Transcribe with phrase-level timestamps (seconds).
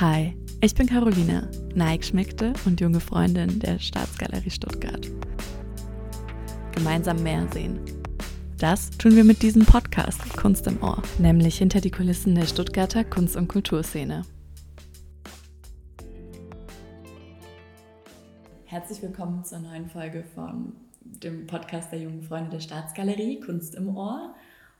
[0.00, 5.08] Hi, ich bin Carolina, Nike-Schmeckte und junge Freundin der Staatsgalerie Stuttgart.
[6.72, 7.80] Gemeinsam mehr sehen.
[8.58, 13.02] Das tun wir mit diesem Podcast Kunst im Ohr, nämlich hinter die Kulissen der Stuttgarter
[13.02, 14.22] Kunst- und Kulturszene.
[18.66, 23.96] Herzlich willkommen zur neuen Folge von dem Podcast der jungen Freunde der Staatsgalerie Kunst im
[23.96, 24.36] Ohr.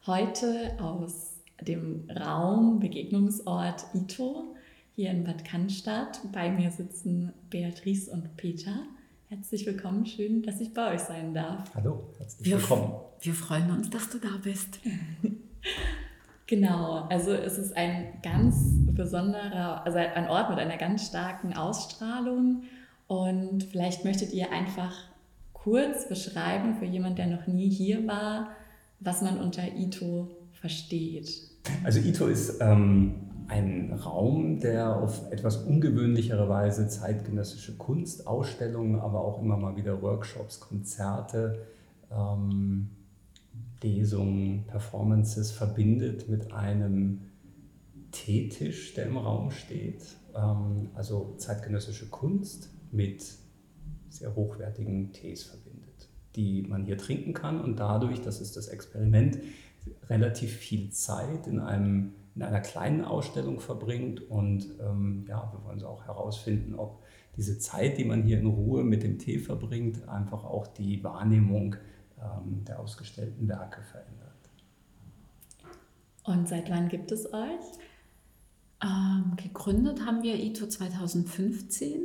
[0.07, 4.55] Heute aus dem Raum Begegnungsort Ito
[4.99, 6.21] hier in Bad Cannstatt.
[6.33, 8.83] Bei mir sitzen Beatrice und Peter.
[9.29, 11.73] Herzlich willkommen, schön, dass ich bei euch sein darf.
[11.77, 12.95] Hallo, herzlich wir willkommen.
[13.21, 14.81] Wir freuen uns, dass du da bist.
[16.49, 18.57] genau, also es ist ein ganz
[18.91, 22.65] besonderer, also ein Ort mit einer ganz starken Ausstrahlung.
[23.07, 24.97] Und vielleicht möchtet ihr einfach
[25.53, 28.51] kurz beschreiben für jemanden, der noch nie hier war,
[28.99, 31.41] was man unter Ito versteht.
[31.85, 39.21] Also Ito ist ähm, ein Raum, der auf etwas ungewöhnlichere Weise zeitgenössische Kunst, Ausstellungen, aber
[39.21, 41.67] auch immer mal wieder Workshops, Konzerte,
[42.11, 42.91] ähm,
[43.83, 47.23] Lesungen, Performances verbindet mit einem
[48.11, 50.03] Teetisch, der im Raum steht.
[50.35, 53.25] Ähm, also zeitgenössische Kunst mit
[54.11, 59.39] sehr hochwertigen Tees verbindet, die man hier trinken kann und dadurch, das ist das Experiment,
[60.11, 64.31] relativ viel Zeit in einem in einer kleinen Ausstellung verbringt.
[64.31, 67.03] Und ähm, ja, wir wollen so auch herausfinden, ob
[67.37, 71.75] diese Zeit, die man hier in Ruhe mit dem Tee verbringt, einfach auch die Wahrnehmung
[72.21, 74.29] ähm, der ausgestellten Werke verändert.
[76.23, 77.65] Und seit wann gibt es euch?
[78.85, 82.03] Ähm, gegründet haben wir ITO 2015.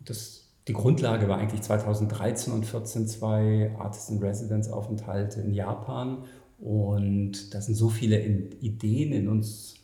[0.00, 6.24] Das, die Grundlage war eigentlich 2013 und 2014 zwei Artist in Residence Aufenthalte in Japan
[6.58, 9.74] und da sind so viele Ideen in uns,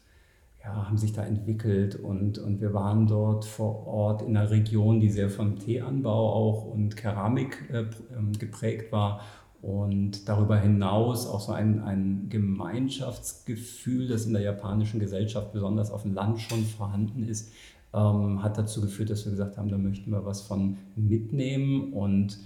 [0.64, 1.96] ja, haben sich da entwickelt.
[1.96, 6.64] Und, und wir waren dort vor Ort in einer Region, die sehr vom Teeanbau auch
[6.64, 7.84] und Keramik äh,
[8.16, 9.20] ähm, geprägt war.
[9.60, 16.02] Und darüber hinaus auch so ein, ein Gemeinschaftsgefühl, das in der japanischen Gesellschaft besonders auf
[16.02, 17.52] dem Land schon vorhanden ist,
[17.94, 21.92] ähm, hat dazu geführt, dass wir gesagt haben, da möchten wir was von mitnehmen.
[21.92, 22.38] Und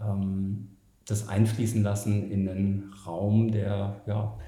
[0.00, 0.68] ähm,
[1.10, 4.38] das einfließen lassen in einen Raum, der, ja,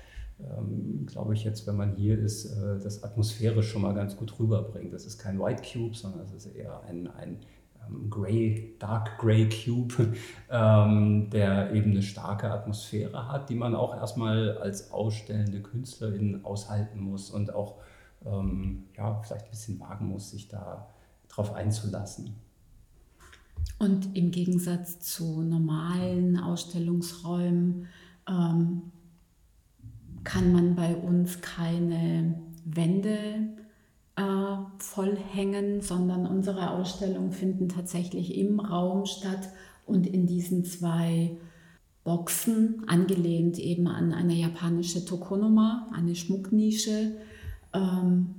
[0.40, 4.38] ähm, glaube ich jetzt, wenn man hier ist, äh, das atmosphärisch schon mal ganz gut
[4.38, 4.92] rüberbringt.
[4.92, 7.38] Das ist kein White Cube, sondern es ist eher ein, ein
[7.86, 10.14] ähm, Gray, Dark Gray Cube,
[10.50, 17.00] ähm, der eben eine starke Atmosphäre hat, die man auch erstmal als ausstellende Künstlerin aushalten
[17.00, 17.76] muss und auch
[18.24, 20.88] ähm, ja, vielleicht ein bisschen wagen muss, sich da
[21.28, 22.36] drauf einzulassen.
[23.78, 27.86] Und im Gegensatz zu normalen Ausstellungsräumen
[28.28, 28.82] ähm,
[30.24, 33.48] kann man bei uns keine Wände
[34.16, 39.48] äh, vollhängen, sondern unsere Ausstellungen finden tatsächlich im Raum statt
[39.86, 41.36] und in diesen zwei
[42.04, 47.12] Boxen, angelehnt eben an eine japanische Tokonoma, eine Schmucknische.
[47.72, 48.34] Ähm,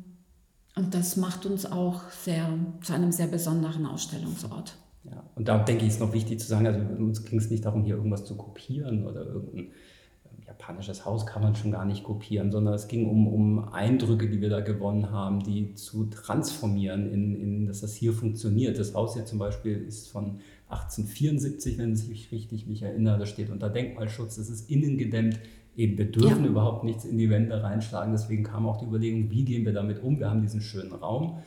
[0.75, 2.49] und das macht uns auch sehr,
[2.81, 4.75] zu einem sehr besonderen Ausstellungsort.
[5.05, 7.65] Ja, und da denke ich, ist noch wichtig zu sagen, also uns ging es nicht
[7.65, 12.03] darum, hier irgendwas zu kopieren oder irgendein ähm, japanisches Haus kann man schon gar nicht
[12.03, 17.11] kopieren, sondern es ging um, um Eindrücke, die wir da gewonnen haben, die zu transformieren,
[17.11, 18.79] in, in, dass das hier funktioniert.
[18.79, 23.49] Das Haus hier zum Beispiel ist von 1874, wenn ich richtig mich erinnere, das steht
[23.49, 25.39] unter Denkmalschutz, es ist innen gedämmt,
[25.75, 26.49] eben wir dürfen ja.
[26.49, 30.01] überhaupt nichts in die Wände reinschlagen, deswegen kam auch die Überlegung, wie gehen wir damit
[30.01, 31.39] um, wir haben diesen schönen Raum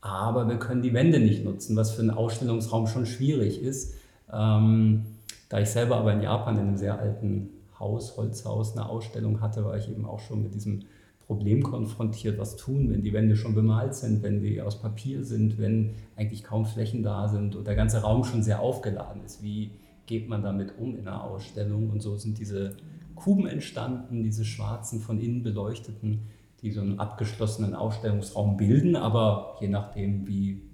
[0.00, 3.94] aber wir können die Wände nicht nutzen, was für einen Ausstellungsraum schon schwierig ist.
[4.32, 5.04] Ähm,
[5.48, 9.64] da ich selber aber in Japan in einem sehr alten Haus, Holzhaus, eine Ausstellung hatte,
[9.64, 10.84] war ich eben auch schon mit diesem
[11.26, 15.58] Problem konfrontiert, was tun, wenn die Wände schon bemalt sind, wenn die aus Papier sind,
[15.58, 19.42] wenn eigentlich kaum Flächen da sind und der ganze Raum schon sehr aufgeladen ist.
[19.42, 19.70] Wie
[20.06, 21.90] geht man damit um in einer Ausstellung?
[21.90, 22.76] Und so sind diese
[23.14, 26.22] Kuben entstanden, diese schwarzen, von innen beleuchteten
[26.62, 30.70] die so einen abgeschlossenen Ausstellungsraum bilden, aber je nachdem, wie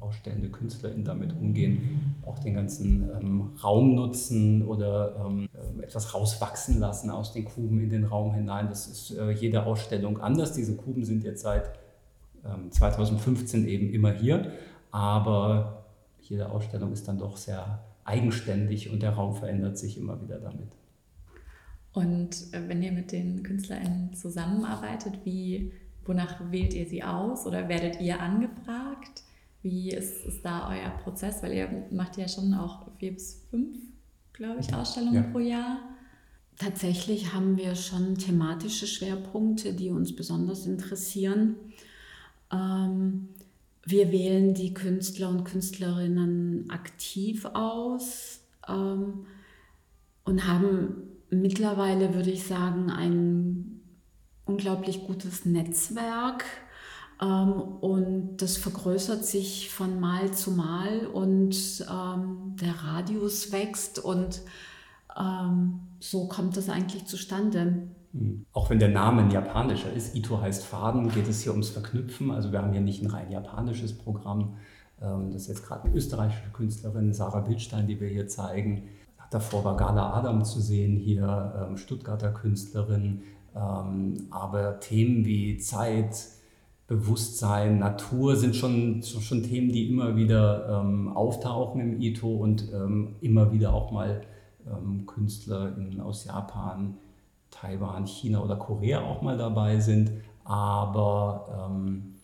[0.00, 6.80] ausstellende KünstlerInnen damit umgehen, auch den ganzen ähm, Raum nutzen oder ähm, äh, etwas rauswachsen
[6.80, 8.68] lassen aus den Kuben in den Raum hinein.
[8.68, 10.54] Das ist äh, jede Ausstellung anders.
[10.54, 11.70] Diese Kuben sind jetzt seit
[12.44, 14.50] ähm, 2015 eben immer hier,
[14.90, 15.84] aber
[16.20, 20.79] jede Ausstellung ist dann doch sehr eigenständig und der Raum verändert sich immer wieder damit.
[21.92, 25.72] Und äh, wenn ihr mit den KünstlerInnen zusammenarbeitet, wie,
[26.04, 29.22] wonach wählt ihr sie aus oder werdet ihr angefragt?
[29.62, 31.42] Wie ist, ist da euer Prozess?
[31.42, 33.76] Weil ihr macht ja schon auch vier bis fünf,
[34.32, 35.30] glaube ich, Ausstellungen ja.
[35.30, 35.78] pro Jahr.
[36.56, 41.56] Tatsächlich haben wir schon thematische Schwerpunkte, die uns besonders interessieren.
[42.52, 43.28] Ähm,
[43.84, 49.26] wir wählen die Künstler und Künstlerinnen aktiv aus ähm,
[50.24, 53.80] und haben mittlerweile, würde ich sagen, ein
[54.44, 56.44] unglaublich gutes Netzwerk.
[57.20, 64.42] Ähm, und das vergrößert sich von Mal zu Mal und ähm, der Radius wächst und
[65.18, 67.88] ähm, so kommt das eigentlich zustande.
[68.12, 68.46] Hm.
[68.52, 72.30] Auch wenn der Name ein japanischer ist, Ito heißt Faden, geht es hier ums Verknüpfen.
[72.30, 74.56] Also wir haben hier nicht ein rein japanisches Programm.
[75.00, 78.88] Ähm, das ist jetzt gerade eine österreichische Künstlerin, Sarah Bildstein, die wir hier zeigen.
[79.30, 83.22] Davor war Gala Adam zu sehen, hier ähm, Stuttgarter Künstlerin.
[83.54, 86.26] Ähm, aber Themen wie Zeit,
[86.86, 90.84] Bewusstsein, Natur sind schon, schon Themen, die immer wieder
[91.14, 92.68] auftauchen im Ito und
[93.20, 94.22] immer wieder auch mal
[95.06, 96.96] KünstlerInnen aus Japan
[97.50, 100.12] Taiwan, China oder Korea auch mal dabei sind,
[100.44, 102.14] aber ähm,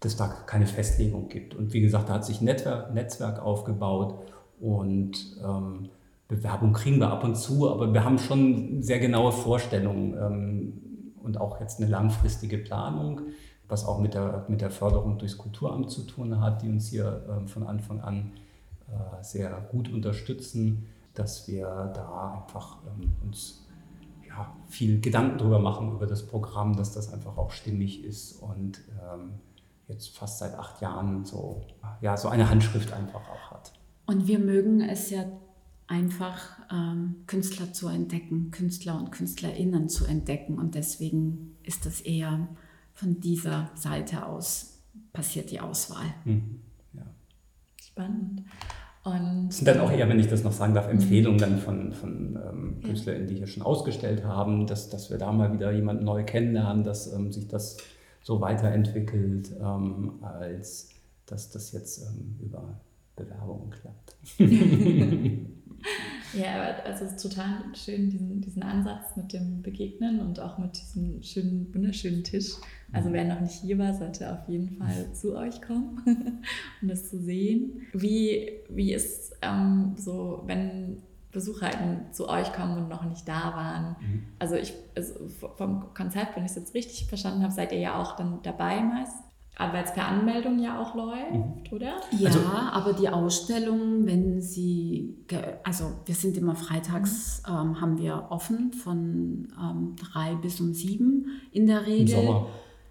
[0.00, 1.54] dass da keine Festlegung gibt.
[1.54, 4.14] Und wie gesagt, da hat sich ein Netzwerk, Netzwerk aufgebaut
[4.60, 5.90] und ähm,
[6.30, 11.38] Bewerbung kriegen wir ab und zu, aber wir haben schon sehr genaue Vorstellungen ähm, und
[11.38, 13.22] auch jetzt eine langfristige Planung,
[13.68, 17.26] was auch mit der, mit der Förderung durchs Kulturamt zu tun hat, die uns hier
[17.28, 18.32] ähm, von Anfang an
[18.86, 23.66] äh, sehr gut unterstützen, dass wir da einfach ähm, uns
[24.28, 28.82] ja, viel Gedanken darüber machen, über das Programm, dass das einfach auch stimmig ist und
[29.02, 29.32] ähm,
[29.88, 31.62] jetzt fast seit acht Jahren so,
[32.00, 33.72] ja, so eine Handschrift einfach auch hat.
[34.06, 35.24] Und wir mögen es ja
[35.90, 36.38] einfach,
[36.72, 40.58] ähm, Künstler zu entdecken, Künstler und KünstlerInnen zu entdecken.
[40.58, 42.48] Und deswegen ist das eher
[42.94, 44.78] von dieser Seite aus
[45.12, 46.06] passiert die Auswahl.
[46.24, 46.60] Mhm.
[46.92, 47.02] Ja.
[47.82, 48.44] Spannend.
[49.02, 51.92] Und das sind dann auch eher, wenn ich das noch sagen darf, Empfehlungen dann von,
[51.92, 56.04] von ähm, KünstlerInnen, die hier schon ausgestellt haben, dass, dass wir da mal wieder jemanden
[56.04, 57.78] neu kennenlernen, dass ähm, sich das
[58.22, 60.90] so weiterentwickelt, ähm, als
[61.26, 62.78] dass das jetzt ähm, über
[63.16, 64.16] Bewerbungen klappt.
[66.32, 70.80] Ja, also es ist total schön, diesen, diesen Ansatz mit dem Begegnen und auch mit
[70.80, 72.52] diesem schönen, wunderschönen Tisch.
[72.92, 73.14] Also mhm.
[73.14, 76.00] wer noch nicht hier war, sollte auf jeden Fall zu euch kommen,
[76.82, 77.82] um das zu sehen.
[77.92, 83.96] Wie, wie ist ähm, so, wenn BesucherInnen zu euch kommen und noch nicht da waren?
[84.00, 84.22] Mhm.
[84.38, 88.00] Also ich, also vom Konzept, wenn ich es jetzt richtig verstanden habe, seid ihr ja
[88.00, 89.29] auch dann dabei meist.
[89.60, 91.76] Aber weil es per Anmeldung ja auch läuft, mhm.
[91.76, 91.92] oder?
[92.18, 92.40] Ja, also,
[92.72, 95.18] aber die Ausstellung, wenn sie,
[95.62, 97.54] also wir sind immer freitags, mhm.
[97.54, 102.00] ähm, haben wir offen von ähm, drei bis um sieben in der Regel.
[102.00, 102.46] Im Sommer,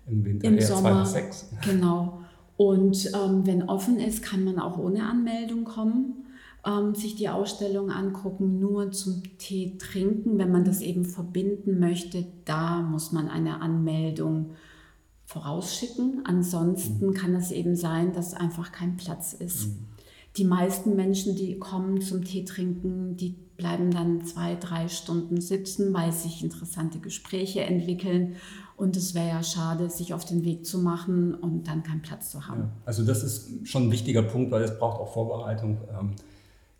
[0.06, 1.52] im Winter Im eher Sommer, zwei bis sechs.
[1.66, 2.20] Genau.
[2.56, 6.26] Und ähm, wenn offen ist, kann man auch ohne Anmeldung kommen,
[6.68, 10.38] ähm, sich die Ausstellung angucken, nur zum Tee trinken.
[10.38, 14.52] Wenn man das eben verbinden möchte, da muss man eine Anmeldung
[15.30, 16.24] vorausschicken.
[16.26, 17.14] Ansonsten mhm.
[17.14, 19.68] kann es eben sein, dass einfach kein Platz ist.
[19.68, 19.86] Mhm.
[20.38, 25.94] Die meisten Menschen, die kommen zum Tee trinken, die bleiben dann zwei, drei Stunden sitzen,
[25.94, 28.38] weil sich interessante Gespräche entwickeln.
[28.76, 32.32] Und es wäre ja schade, sich auf den Weg zu machen und dann keinen Platz
[32.32, 32.62] zu haben.
[32.62, 35.78] Ja, also das ist schon ein wichtiger Punkt, weil es braucht auch Vorbereitung.
[36.00, 36.12] Ähm,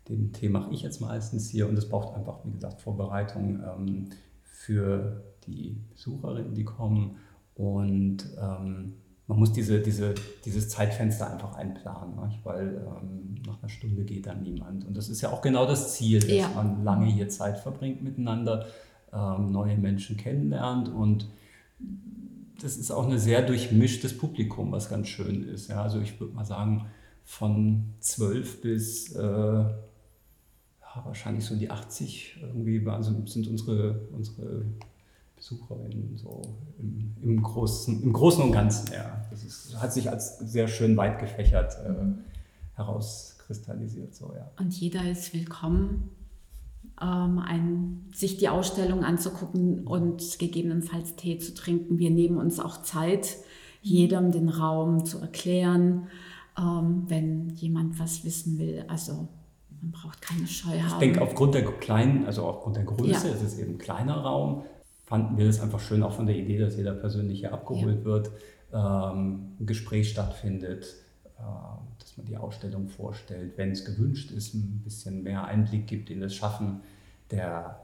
[0.08, 4.06] den Tee mache ich jetzt meistens hier und es braucht einfach, wie gesagt, Vorbereitung ähm,
[4.42, 7.16] für die Besucherinnen, die kommen
[7.60, 8.94] und ähm,
[9.26, 10.14] man muss diese, diese,
[10.46, 12.42] dieses Zeitfenster einfach einplanen, nicht?
[12.42, 14.86] weil ähm, nach einer Stunde geht dann niemand.
[14.86, 16.50] Und das ist ja auch genau das Ziel, dass ja.
[16.54, 18.64] man lange hier Zeit verbringt miteinander,
[19.12, 21.28] ähm, neue Menschen kennenlernt und
[22.62, 25.68] das ist auch ein sehr durchmischtes Publikum, was ganz schön ist.
[25.68, 25.82] Ja?
[25.82, 26.86] Also ich würde mal sagen,
[27.24, 29.70] von 12 bis äh, ja,
[31.04, 34.64] wahrscheinlich so die 80 irgendwie also sind unsere, unsere
[35.40, 36.42] BesucherInnen so
[36.78, 38.92] im, im, Großen, im Großen und Ganzen.
[38.92, 39.24] Ja.
[39.30, 44.14] Das ist, hat sich als sehr schön weit gefächert äh, herauskristallisiert.
[44.14, 44.50] So, ja.
[44.58, 46.10] Und jeder ist willkommen,
[47.00, 51.98] ähm, ein, sich die Ausstellung anzugucken und gegebenenfalls Tee zu trinken.
[51.98, 53.38] Wir nehmen uns auch Zeit,
[53.80, 56.08] jedem den Raum zu erklären,
[56.58, 58.84] ähm, wenn jemand was wissen will.
[58.88, 59.28] Also
[59.80, 60.92] man braucht keine Scheu haben.
[60.92, 63.34] Ich denke, aufgrund der kleinen, also aufgrund der Größe ja.
[63.34, 64.64] ist es eben ein kleiner Raum
[65.10, 68.04] fanden wir es einfach schön, auch von der Idee, dass jeder persönlich hier abgeholt ja.
[68.04, 68.30] wird,
[68.72, 70.84] ähm, ein Gespräch stattfindet,
[71.36, 71.42] äh,
[71.98, 76.20] dass man die Ausstellung vorstellt, wenn es gewünscht ist, ein bisschen mehr Einblick gibt in
[76.20, 76.82] das Schaffen
[77.32, 77.80] der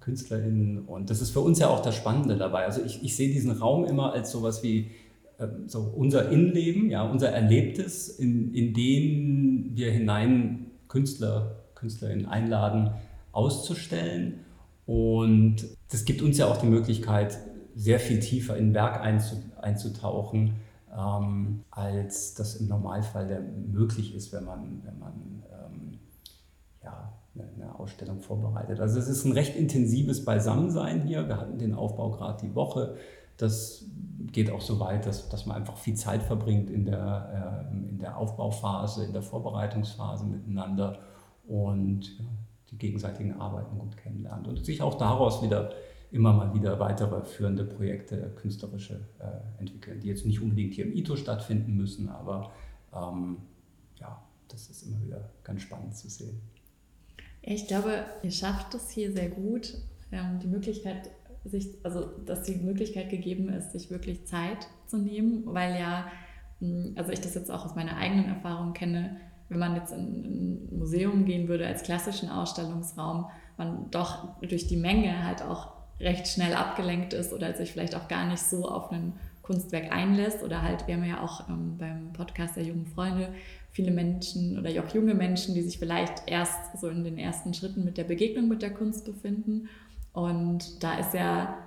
[0.00, 0.86] äh, KünstlerInnen.
[0.86, 2.64] Und das ist für uns ja auch das Spannende dabei.
[2.64, 4.92] Also ich, ich sehe diesen Raum immer als sowas wie
[5.36, 12.92] äh, so unser Innenleben, ja, unser Erlebtes, in, in den wir hinein Künstler, KünstlerInnen einladen,
[13.30, 14.40] auszustellen
[14.90, 17.38] und das gibt uns ja auch die Möglichkeit,
[17.76, 20.54] sehr viel tiefer in Werk einzutauchen,
[20.92, 25.12] ähm, als das im Normalfall möglich ist, wenn man, wenn man
[25.52, 25.98] ähm,
[26.82, 28.80] ja, eine Ausstellung vorbereitet.
[28.80, 31.28] Also es ist ein recht intensives Beisammensein hier.
[31.28, 32.96] Wir hatten den Aufbau gerade die Woche.
[33.36, 33.84] Das
[34.32, 37.98] geht auch so weit, dass, dass man einfach viel Zeit verbringt in der, äh, in
[38.00, 40.98] der Aufbauphase, in der Vorbereitungsphase miteinander
[41.46, 42.24] und ja,
[42.70, 45.72] die gegenseitigen Arbeiten gut kennenlernt und sich auch daraus wieder
[46.12, 50.96] immer mal wieder weitere führende Projekte, künstlerische äh, entwickeln, die jetzt nicht unbedingt hier im
[50.96, 52.52] ITO stattfinden müssen, aber
[52.92, 53.38] ähm,
[53.96, 56.40] ja, das ist immer wieder ganz spannend zu sehen.
[57.42, 59.74] Ich glaube, ihr schafft es hier sehr gut,
[60.12, 61.10] ähm, die Möglichkeit,
[61.44, 66.10] sich, also dass die Möglichkeit gegeben ist, sich wirklich Zeit zu nehmen, weil ja,
[66.58, 69.16] hm, also ich das jetzt auch aus meiner eigenen Erfahrung kenne,
[69.50, 73.26] wenn man jetzt in ein Museum gehen würde als klassischen Ausstellungsraum,
[73.58, 78.08] man doch durch die Menge halt auch recht schnell abgelenkt ist oder sich vielleicht auch
[78.08, 82.12] gar nicht so auf ein Kunstwerk einlässt oder halt, wir haben ja auch ähm, beim
[82.12, 83.28] Podcast der jungen Freunde
[83.72, 87.84] viele Menschen oder auch junge Menschen, die sich vielleicht erst so in den ersten Schritten
[87.84, 89.68] mit der Begegnung mit der Kunst befinden.
[90.12, 91.58] Und da ist ja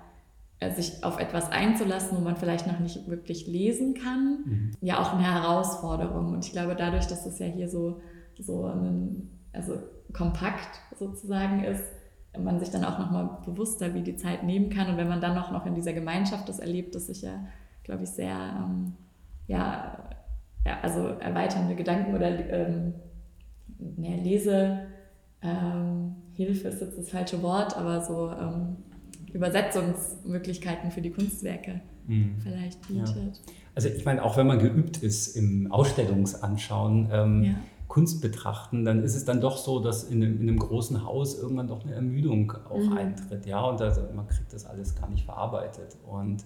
[0.72, 4.72] sich auf etwas einzulassen, wo man vielleicht noch nicht wirklich lesen kann, mhm.
[4.82, 6.34] ja auch eine Herausforderung.
[6.34, 8.02] Und ich glaube, dadurch, dass es ja hier so,
[8.40, 9.78] so ein, also
[10.14, 11.84] kompakt sozusagen ist,
[12.38, 14.90] man sich dann auch nochmal bewusster wie die Zeit nehmen kann.
[14.90, 17.46] Und wenn man dann auch noch in dieser Gemeinschaft das erlebt, das sich ja,
[17.84, 18.94] glaube ich, sehr, ähm,
[19.48, 19.98] ja,
[20.66, 22.94] ja, also erweiternde Gedanken oder ähm,
[23.98, 24.88] Lesehilfe
[25.42, 28.78] ähm, ist jetzt das falsche Wort, aber so ähm,
[29.34, 32.36] Übersetzungsmöglichkeiten für die Kunstwerke mhm.
[32.42, 33.08] vielleicht bietet.
[33.08, 33.54] Ja.
[33.76, 37.56] Also ich meine, auch wenn man geübt ist im Ausstellungsanschauen, ähm, ja.
[37.88, 41.40] Kunst betrachten, dann ist es dann doch so, dass in einem, in einem großen Haus
[41.40, 42.94] irgendwann doch eine Ermüdung auch mhm.
[42.94, 43.46] eintritt.
[43.46, 45.98] Ja, und das, man kriegt das alles gar nicht verarbeitet.
[46.08, 46.44] Und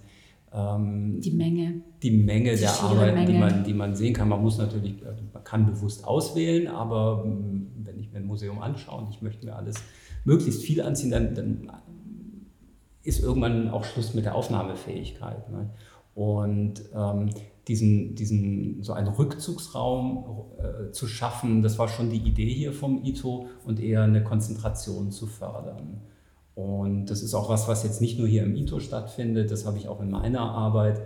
[0.53, 1.81] ähm, die Menge.
[2.03, 4.29] Die Menge die der Arbeiten, Die, man, die man sehen kann.
[4.29, 8.59] Man muss natürlich, also man kann bewusst auswählen, aber hm, wenn ich mir ein Museum
[8.61, 9.75] anschaue und ich möchte mir alles
[10.25, 11.71] möglichst viel anziehen, dann, dann
[13.07, 15.49] ist irgendwann auch Schluss mit der Aufnahmefähigkeit.
[15.49, 15.69] Ne?
[16.13, 17.29] Und ähm,
[17.67, 20.25] diesen, diesen, so einen Rückzugsraum
[20.57, 25.11] äh, zu schaffen, das war schon die Idee hier vom ITO und eher eine Konzentration
[25.11, 26.01] zu fördern.
[26.53, 29.77] Und das ist auch was, was jetzt nicht nur hier im ITO stattfindet, das habe
[29.77, 31.01] ich auch in meiner Arbeit.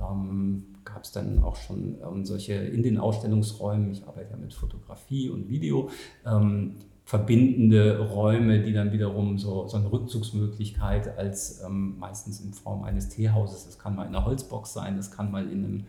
[0.00, 4.52] Ähm, Gab es dann auch schon ähm, solche in den Ausstellungsräumen, ich arbeite ja mit
[4.52, 5.88] Fotografie und Video,
[6.26, 12.82] ähm, verbindende Räume, die dann wiederum so, so eine Rückzugsmöglichkeit als ähm, meistens in Form
[12.82, 15.84] eines Teehauses, das kann mal in einer Holzbox sein, das kann mal in einem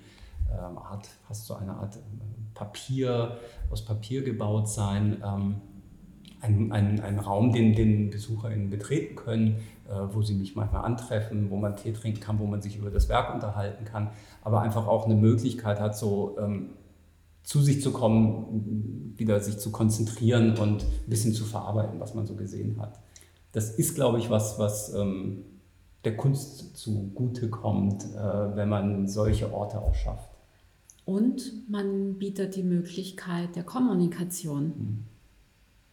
[0.51, 2.19] ähm, Art, fast so eine Art ähm,
[2.53, 3.37] Papier,
[3.71, 5.17] aus Papier gebaut sein.
[5.25, 5.55] Ähm,
[6.41, 9.55] ein, ein, ein Raum, den, den BesucherInnen betreten können,
[9.89, 12.91] äh, wo sie mich manchmal antreffen, wo man Tee trinken kann, wo man sich über
[12.91, 14.09] das Werk unterhalten kann,
[14.43, 16.71] aber einfach auch eine Möglichkeit hat, so ähm,
[17.45, 22.25] zu sich zu kommen, wieder sich zu konzentrieren und ein bisschen zu verarbeiten, was man
[22.25, 22.99] so gesehen hat.
[23.51, 25.45] Das ist, glaube ich, was, was ähm,
[26.03, 30.29] der Kunst zugute kommt, äh, wenn man solche Orte auch schafft.
[31.05, 35.03] Und man bietet die Möglichkeit der Kommunikation, mhm.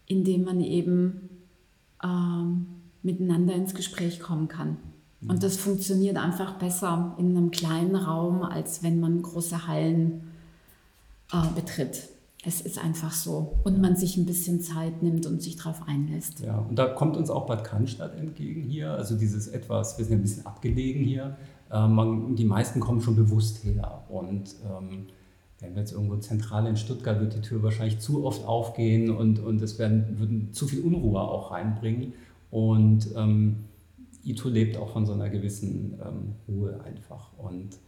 [0.06, 1.28] indem man eben
[2.02, 2.66] ähm,
[3.02, 4.78] miteinander ins Gespräch kommen kann.
[5.20, 5.30] Mhm.
[5.30, 10.31] Und das funktioniert einfach besser in einem kleinen Raum, als wenn man große Hallen
[11.32, 12.08] äh, betritt.
[12.44, 13.58] Es ist einfach so.
[13.62, 16.40] Und man sich ein bisschen Zeit nimmt und sich darauf einlässt.
[16.40, 18.90] Ja, und da kommt uns auch Bad Cannstatt entgegen hier.
[18.90, 21.36] Also dieses etwas, wir sind ein bisschen abgelegen hier.
[21.70, 24.02] Ähm, man, die meisten kommen schon bewusst her.
[24.08, 25.06] Und ähm,
[25.60, 29.38] wenn wir jetzt irgendwo zentral in Stuttgart, wird die Tür wahrscheinlich zu oft aufgehen und,
[29.38, 32.14] und es werden, würden zu viel Unruhe auch reinbringen.
[32.50, 33.66] Und ähm,
[34.24, 37.30] Ito lebt auch von so einer gewissen ähm, Ruhe einfach.
[37.38, 37.78] Und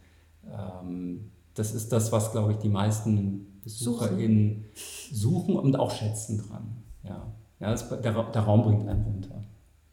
[0.45, 4.65] ähm, das ist das, was, glaube ich, die meisten BesucherInnen
[5.11, 6.83] suchen und auch schätzen dran.
[7.03, 9.43] Ja, ja das, der, der Raum bringt einen runter.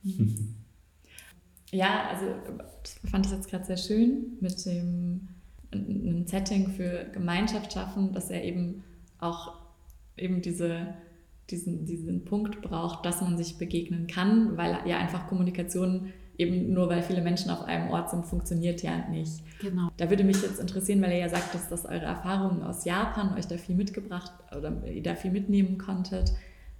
[1.74, 2.26] Ja, also
[3.04, 5.28] ich fand das jetzt gerade sehr schön mit dem
[5.72, 8.84] ein Setting für Gemeinschaft schaffen, dass er eben
[9.18, 9.54] auch
[10.18, 10.88] eben diese,
[11.48, 16.88] diesen, diesen Punkt braucht, dass man sich begegnen kann, weil ja einfach Kommunikation eben nur
[16.88, 19.42] weil viele Menschen auf einem Ort sind, funktioniert ja nicht.
[19.60, 19.88] Genau.
[19.96, 23.36] Da würde mich jetzt interessieren, weil ihr ja sagt, dass das eure Erfahrungen aus Japan
[23.36, 26.32] euch da viel mitgebracht oder ihr da viel mitnehmen konntet.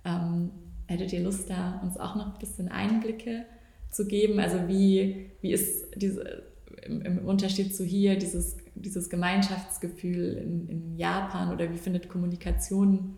[0.04, 0.50] Ähm,
[0.86, 3.44] hättet ihr Lust, da uns auch noch ein bisschen Einblicke
[3.90, 4.40] zu geben?
[4.40, 6.44] Also wie, wie ist diese,
[6.84, 13.16] im, im Unterschied zu hier dieses, dieses Gemeinschaftsgefühl in, in Japan oder wie findet Kommunikation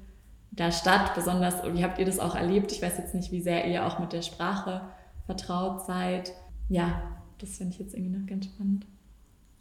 [0.50, 1.14] da statt?
[1.14, 2.72] Besonders, wie habt ihr das auch erlebt?
[2.72, 4.82] Ich weiß jetzt nicht, wie sehr ihr auch mit der Sprache
[5.26, 6.32] vertraut seid.
[6.68, 7.02] Ja,
[7.38, 8.86] das finde ich jetzt irgendwie noch ganz spannend.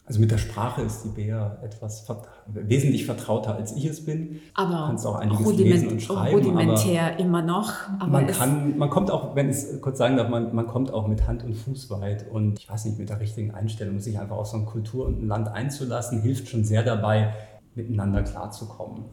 [0.05, 4.41] Also mit der Sprache ist die Bea etwas vert wesentlich vertrauter als ich es bin.
[4.53, 6.35] Aber kannst auch einiges rudiment lesen und schreiben.
[6.35, 7.71] rudimentär immer noch.
[7.99, 10.91] Aber man kann, man kommt auch, wenn ich es kurz sagen darf, man, man kommt
[10.91, 14.19] auch mit Hand und Fuß weit und ich weiß nicht, mit der richtigen Einstellung, sich
[14.19, 17.33] einfach auf so eine Kultur und ein Land einzulassen, hilft schon sehr dabei,
[17.73, 19.05] miteinander klarzukommen.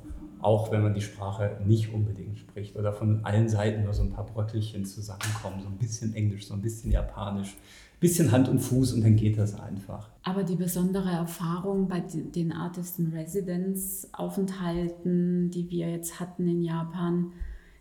[0.43, 4.11] Auch wenn man die Sprache nicht unbedingt spricht oder von allen Seiten nur so ein
[4.11, 7.57] paar Bröckelchen zusammenkommen, so ein bisschen Englisch, so ein bisschen Japanisch,
[8.01, 10.09] bisschen Hand und Fuß und dann geht das einfach.
[10.23, 16.63] Aber die besondere Erfahrung bei den Artist in Residence Aufenthalten, die wir jetzt hatten in
[16.63, 17.33] Japan,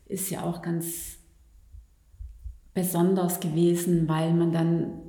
[0.07, 1.19] ist ja auch ganz
[2.73, 4.99] besonders gewesen, weil man dann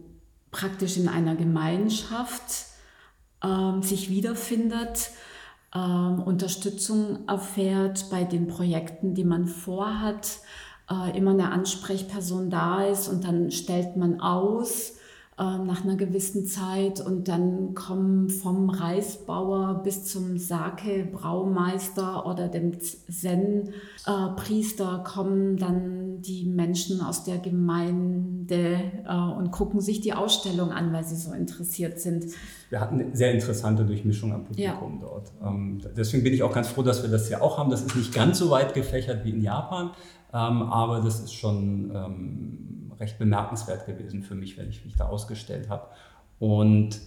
[0.52, 2.66] praktisch in einer Gemeinschaft
[3.42, 5.10] ähm, sich wiederfindet,
[5.74, 10.38] ähm, Unterstützung erfährt bei den Projekten, die man vorhat,
[10.90, 14.94] äh, immer eine Ansprechperson da ist und dann stellt man aus
[15.44, 23.72] nach einer gewissen Zeit und dann kommen vom Reisbauer bis zum Sake-Braumeister oder dem Zen-Priester
[25.04, 31.04] kommen dann die Menschen aus der Gemeinde äh, und gucken sich die Ausstellung an, weil
[31.04, 32.26] sie so interessiert sind.
[32.68, 35.32] Wir hatten eine sehr interessante Durchmischung am Publikum dort.
[35.42, 37.70] Ähm, deswegen bin ich auch ganz froh, dass wir das hier auch haben.
[37.70, 39.90] Das ist nicht ganz so weit gefächert wie in Japan,
[40.32, 45.06] ähm, aber das ist schon ähm, recht bemerkenswert gewesen für mich, wenn ich mich da
[45.06, 45.86] ausgestellt habe.
[46.38, 47.00] Und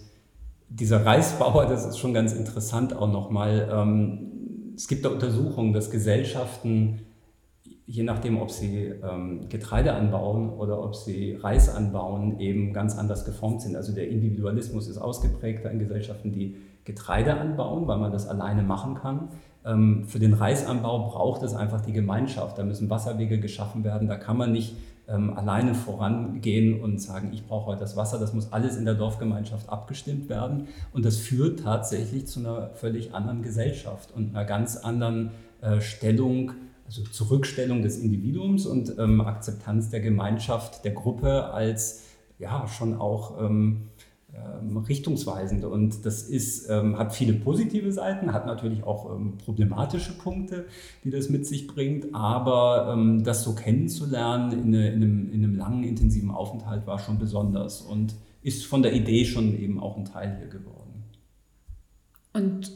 [0.68, 3.68] dieser Reisbauer, das ist schon ganz interessant auch nochmal.
[3.72, 7.00] Ähm, es gibt da Untersuchungen, dass Gesellschaften,
[7.86, 13.24] je nachdem, ob sie ähm, Getreide anbauen oder ob sie Reis anbauen, eben ganz anders
[13.24, 13.76] geformt sind.
[13.76, 18.94] Also der Individualismus ist ausgeprägter in Gesellschaften, die Getreide anbauen, weil man das alleine machen
[18.94, 19.28] kann.
[19.64, 22.58] Ähm, für den Reisanbau braucht es einfach die Gemeinschaft.
[22.58, 24.08] Da müssen Wasserwege geschaffen werden.
[24.08, 24.76] Da kann man nicht
[25.08, 28.18] ähm, alleine vorangehen und sagen, ich brauche heute das Wasser.
[28.18, 30.68] Das muss alles in der Dorfgemeinschaft abgestimmt werden.
[30.92, 36.52] Und das führt tatsächlich zu einer völlig anderen Gesellschaft und einer ganz anderen äh, Stellung,
[36.86, 42.02] also Zurückstellung des Individuums und ähm, Akzeptanz der Gemeinschaft, der Gruppe als
[42.38, 43.88] ja schon auch ähm,
[44.34, 45.64] ähm, richtungsweisend.
[45.64, 50.66] Und das ist, ähm, hat viele positive Seiten, hat natürlich auch ähm, problematische Punkte,
[51.04, 52.14] die das mit sich bringt.
[52.14, 56.98] Aber ähm, das so kennenzulernen in, eine, in, einem, in einem langen, intensiven Aufenthalt war
[56.98, 61.04] schon besonders und ist von der Idee schon eben auch ein Teil hier geworden.
[62.32, 62.72] Und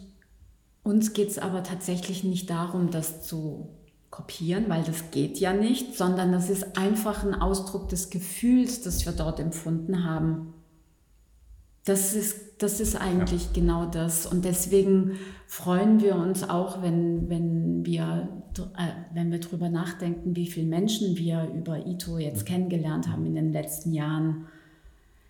[0.82, 3.68] uns geht es aber tatsächlich nicht darum, das zu
[4.10, 9.04] kopieren, weil das geht ja nicht, sondern das ist einfach ein Ausdruck des Gefühls, das
[9.04, 10.54] wir dort empfunden haben.
[11.88, 13.50] Das ist, das ist eigentlich ja.
[13.54, 14.26] genau das.
[14.26, 18.28] Und deswegen freuen wir uns auch, wenn, wenn, wir,
[18.76, 23.34] äh, wenn wir darüber nachdenken, wie viele Menschen wir über Ito jetzt kennengelernt haben in
[23.34, 24.46] den letzten Jahren.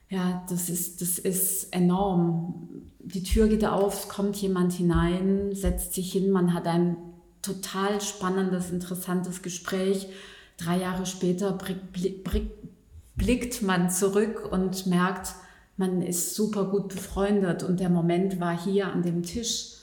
[0.09, 2.69] Ja, das ist, das ist enorm.
[2.99, 6.97] Die Tür geht auf, es kommt jemand hinein, setzt sich hin, man hat ein
[7.41, 10.09] total spannendes, interessantes Gespräch.
[10.57, 12.51] Drei Jahre später blick, blick,
[13.15, 15.35] blickt man zurück und merkt,
[15.79, 19.77] man ist super gut befreundet und der Moment war hier an dem Tisch.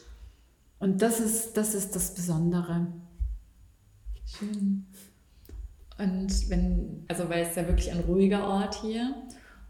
[0.78, 2.88] Und das ist das, ist das Besondere.
[4.26, 4.86] Schön.
[5.98, 9.16] Und wenn, also weil es ja wirklich ein ruhiger Ort hier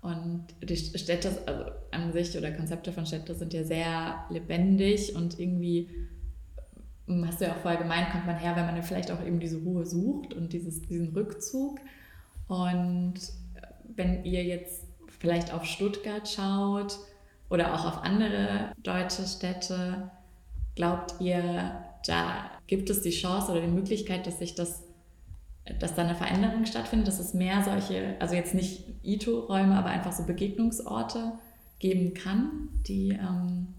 [0.02, 5.40] und die Städte also an sich oder Konzepte von Städten sind ja sehr lebendig und
[5.40, 5.90] irgendwie,
[7.08, 9.58] hast du ja auch vorher gemeint, kommt man her, wenn man vielleicht auch eben diese
[9.58, 11.80] Ruhe sucht und dieses, diesen Rückzug.
[12.48, 13.14] Und
[13.96, 14.85] wenn ihr jetzt
[15.26, 17.00] vielleicht auf Stuttgart schaut
[17.50, 20.12] oder auch auf andere deutsche Städte,
[20.76, 24.84] glaubt ihr, da gibt es die Chance oder die Möglichkeit, dass sich das,
[25.80, 30.12] dass da eine Veränderung stattfindet, dass es mehr solche, also jetzt nicht Ito-Räume, aber einfach
[30.12, 31.32] so Begegnungsorte
[31.80, 33.74] geben kann, die ähm,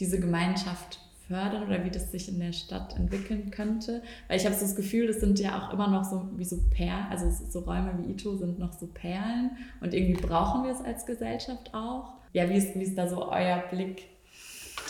[0.00, 4.02] diese Gemeinschaft fördern oder wie das sich in der Stadt entwickeln könnte.
[4.26, 6.58] Weil ich habe so das Gefühl, das sind ja auch immer noch so wie so
[6.70, 10.80] Perlen, also so Räume wie Ito sind noch so Perlen und irgendwie brauchen wir es
[10.80, 12.14] als Gesellschaft auch.
[12.32, 14.06] Ja, wie ist, wie ist da so euer Blick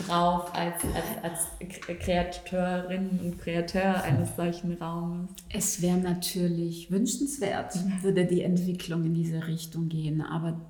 [0.07, 0.83] drauf als,
[1.23, 5.31] als, als Kreateurin und Kreateur eines solchen Raumes?
[5.53, 10.61] Es wäre natürlich wünschenswert, würde die Entwicklung in diese Richtung gehen, aber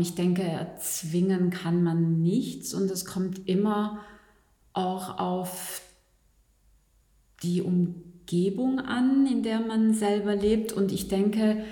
[0.00, 4.00] ich denke, erzwingen kann man nichts und es kommt immer
[4.72, 5.82] auch auf
[7.42, 10.72] die Umgebung an, in der man selber lebt.
[10.72, 11.64] Und ich denke,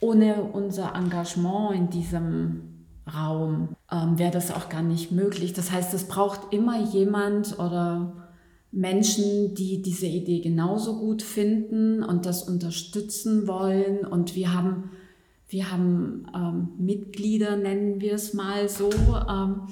[0.00, 5.52] ohne unser Engagement in diesem Raum ähm, wäre das auch gar nicht möglich.
[5.52, 8.28] Das heißt, es braucht immer jemand oder
[8.72, 14.04] Menschen, die diese Idee genauso gut finden und das unterstützen wollen.
[14.04, 14.90] Und wir haben
[15.56, 19.62] Wir haben ähm, Mitglieder, nennen wir es mal so, ähm,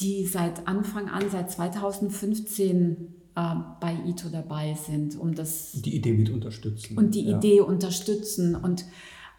[0.00, 2.96] die seit Anfang an, seit 2015
[3.36, 5.70] äh, bei ITO dabei sind, um das.
[5.70, 6.98] Die Idee mit unterstützen.
[6.98, 7.38] Und die ja.
[7.38, 8.56] Idee unterstützen.
[8.56, 8.86] Und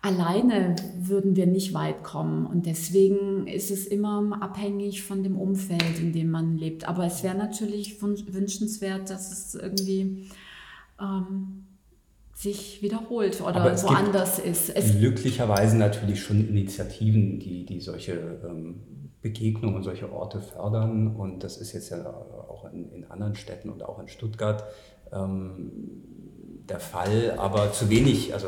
[0.01, 2.45] alleine würden wir nicht weit kommen.
[2.45, 6.87] Und deswegen ist es immer abhängig von dem Umfeld, in dem man lebt.
[6.87, 10.29] Aber es wäre natürlich wünschenswert, dass es irgendwie.
[11.01, 11.65] Ähm,
[12.41, 14.75] sich wiederholt oder woanders ist.
[14.75, 18.81] Es glücklicherweise natürlich schon Initiativen, die, die solche ähm,
[19.21, 21.15] Begegnungen und solche Orte fördern.
[21.15, 24.63] Und das ist jetzt ja auch in, in anderen Städten und auch in Stuttgart
[25.13, 25.71] ähm,
[26.67, 27.35] der Fall.
[27.37, 28.47] Aber zu wenig, also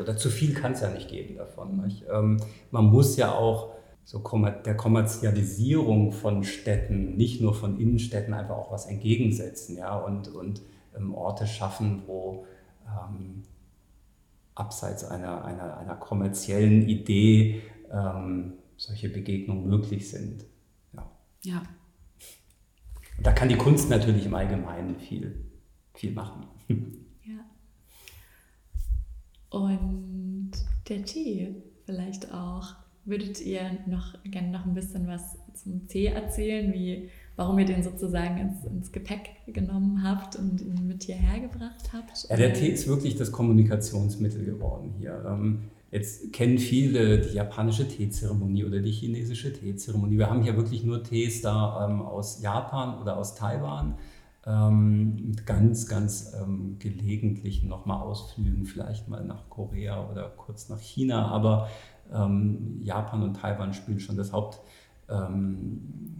[0.00, 1.82] oder zu viel kann es ja nicht geben davon.
[1.82, 2.04] Nicht?
[2.12, 2.36] Ähm,
[2.70, 3.72] man muss ja auch
[4.04, 4.22] so
[4.64, 9.98] der Kommerzialisierung von Städten, nicht nur von Innenstädten, einfach auch was entgegensetzen ja?
[9.98, 10.62] und, und
[10.96, 12.46] ähm, Orte schaffen, wo
[12.88, 13.42] ähm,
[14.54, 20.44] abseits einer, einer, einer kommerziellen Idee ähm, solche Begegnungen möglich sind.
[20.92, 21.10] Ja.
[21.42, 21.62] ja.
[23.20, 25.44] Da kann die Kunst natürlich im Allgemeinen viel,
[25.94, 26.46] viel machen.
[27.24, 27.44] Ja.
[29.50, 30.52] Und
[30.88, 31.54] der Tee
[31.88, 32.74] vielleicht auch.
[33.04, 37.82] Würdet ihr noch gerne noch ein bisschen was zum Tee erzählen, wie, warum ihr den
[37.82, 42.28] sozusagen ins, ins Gepäck genommen habt und ihn mit hierher gebracht habt?
[42.28, 45.24] Ja, der Tee ist wirklich das Kommunikationsmittel geworden hier.
[45.26, 50.18] Ähm, Jetzt kennen viele die japanische Teezeremonie oder die chinesische Teezeremonie.
[50.18, 53.94] Wir haben hier wirklich nur Tees da ähm, aus Japan oder aus Taiwan.
[54.46, 60.80] Ähm, mit ganz, ganz ähm, gelegentlichen nochmal Ausflügen, vielleicht mal nach Korea oder kurz nach
[60.80, 61.28] China.
[61.28, 61.68] Aber
[62.12, 64.60] ähm, Japan und Taiwan spielen schon das Haupt,
[65.10, 66.16] ähm,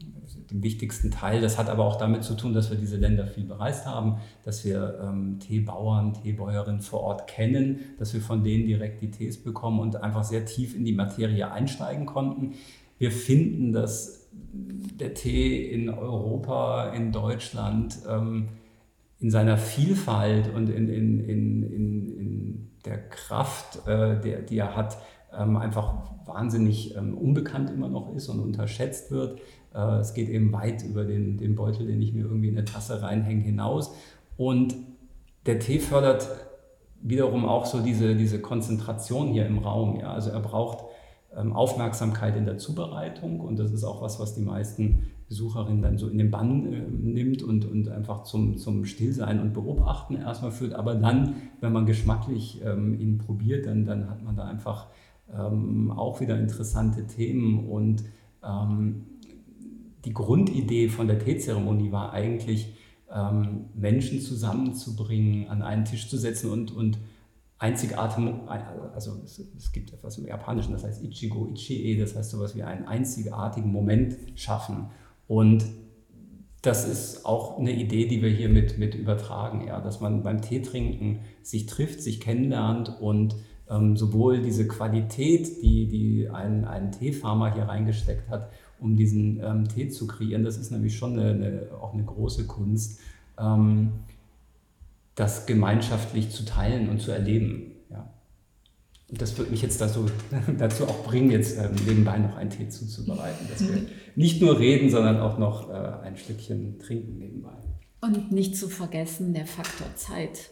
[0.50, 1.40] den wichtigsten Teil.
[1.40, 4.64] Das hat aber auch damit zu tun, dass wir diese Länder viel bereist haben, dass
[4.64, 9.80] wir ähm, Teebauern, Teebäuerinnen vor Ort kennen, dass wir von denen direkt die Tees bekommen
[9.80, 12.54] und einfach sehr tief in die Materie einsteigen konnten.
[12.98, 18.48] Wir finden, dass der Tee in Europa, in Deutschland, ähm,
[19.20, 22.18] in seiner Vielfalt und in, in, in, in,
[22.84, 24.98] der Kraft, äh, der, die er hat,
[25.36, 25.94] ähm, einfach
[26.28, 29.40] wahnsinnig ähm, unbekannt immer noch ist und unterschätzt wird.
[29.74, 32.64] Äh, es geht eben weit über den, den Beutel, den ich mir irgendwie in eine
[32.64, 33.94] Tasse reinhänge, hinaus.
[34.36, 34.76] Und
[35.46, 36.28] der Tee fördert
[37.00, 39.98] wiederum auch so diese, diese Konzentration hier im Raum.
[39.98, 40.12] Ja?
[40.12, 40.84] Also er braucht
[41.36, 45.98] ähm, Aufmerksamkeit in der Zubereitung und das ist auch was, was die meisten Besucherinnen dann
[45.98, 50.50] so in den Bann äh, nimmt und, und einfach zum, zum Stillsein und Beobachten erstmal
[50.50, 50.74] führt.
[50.74, 54.86] Aber dann, wenn man geschmacklich ähm, ihn probiert, dann, dann hat man da einfach
[55.32, 58.04] ähm, auch wieder interessante Themen und
[58.44, 59.04] ähm,
[60.04, 62.74] die Grundidee von der Teezeremonie war eigentlich,
[63.14, 66.98] ähm, Menschen zusammenzubringen, an einen Tisch zu setzen und, und
[67.58, 68.24] einzigartig,
[68.94, 72.62] also es, es, gibt etwas im Japanischen, das heißt Ichigo Ichie, das heißt sowas wie
[72.62, 74.90] einen einzigartigen Moment schaffen.
[75.26, 75.64] Und
[76.62, 80.40] das ist auch eine Idee, die wir hier mit, mit übertragen, ja, dass man beim
[80.42, 83.36] Teetrinken sich trifft, sich kennenlernt und
[83.70, 88.50] ähm, sowohl diese Qualität, die, die ein, ein Teefarmer hier reingesteckt hat,
[88.80, 90.44] um diesen ähm, Tee zu kreieren.
[90.44, 93.00] Das ist nämlich schon eine, eine, auch eine große Kunst,
[93.38, 93.92] ähm,
[95.14, 97.72] das gemeinschaftlich zu teilen und zu erleben.
[97.90, 98.08] Ja.
[99.10, 100.06] Und das wird mich jetzt dazu,
[100.58, 103.82] dazu auch bringen, jetzt ähm, nebenbei noch einen Tee zuzubereiten, dass wir
[104.14, 107.52] nicht nur reden, sondern auch noch äh, ein Stückchen trinken nebenbei.
[108.00, 110.50] Und nicht zu vergessen der Faktor Zeit.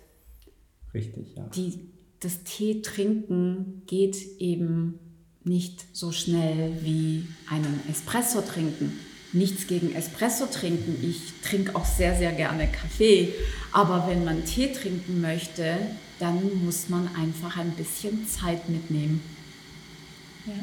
[0.92, 1.44] Richtig, ja.
[1.55, 1.90] Die,
[2.26, 4.98] das Tee trinken geht eben
[5.44, 8.98] nicht so schnell wie einen Espresso trinken.
[9.32, 10.96] Nichts gegen Espresso trinken.
[11.08, 13.28] Ich trinke auch sehr, sehr gerne Kaffee.
[13.70, 15.76] Aber wenn man Tee trinken möchte,
[16.18, 19.22] dann muss man einfach ein bisschen Zeit mitnehmen.
[20.46, 20.54] Ja.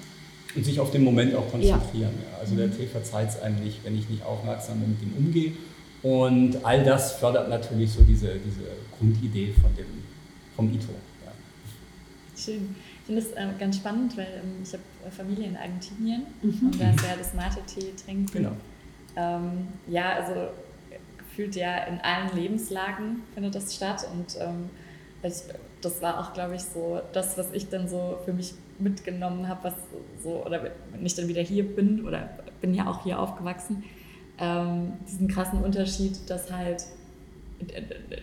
[0.56, 2.12] Und sich auf den Moment auch konzentrieren.
[2.30, 2.40] Ja.
[2.42, 5.54] Also der Tee verzeiht es einem nicht, wenn ich nicht aufmerksam mit ihm umgehe.
[6.02, 8.64] Und all das fördert natürlich so diese, diese
[8.98, 9.86] Grundidee von dem,
[10.58, 10.94] vom Ito.
[12.36, 12.76] Schön.
[13.00, 16.68] Ich finde es äh, ganz spannend, weil ähm, ich habe Familie in Argentinien mhm.
[16.68, 18.32] und da ist ja das Mate-Tee trinken.
[18.32, 18.52] Genau.
[19.16, 20.50] Ähm, ja, also
[21.18, 24.70] gefühlt ja in allen Lebenslagen findet das statt und ähm,
[25.24, 25.34] ich,
[25.82, 29.66] das war auch, glaube ich, so das, was ich dann so für mich mitgenommen habe,
[29.66, 29.74] was
[30.24, 32.30] so, oder wenn ich dann wieder hier bin oder
[32.62, 33.84] bin ja auch hier aufgewachsen,
[34.40, 36.86] ähm, diesen krassen Unterschied, dass halt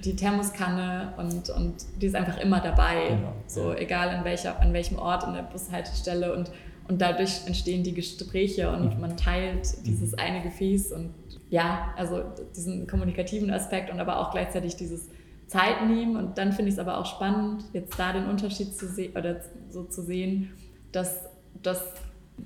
[0.04, 3.08] die Thermoskanne und, und die ist einfach immer dabei.
[3.08, 3.32] Genau.
[3.46, 6.50] So, egal in welcher, an welchem Ort in der Bushaltestelle und,
[6.88, 9.00] und dadurch entstehen die Gespräche und mhm.
[9.00, 11.14] man teilt dieses eine Gefäß und
[11.50, 12.22] ja, also
[12.56, 15.08] diesen kommunikativen Aspekt und aber auch gleichzeitig dieses
[15.46, 18.86] Zeit nehmen und dann finde ich es aber auch spannend, jetzt da den Unterschied zu
[18.86, 20.52] sehen oder so zu sehen,
[20.92, 21.28] dass
[21.62, 21.82] das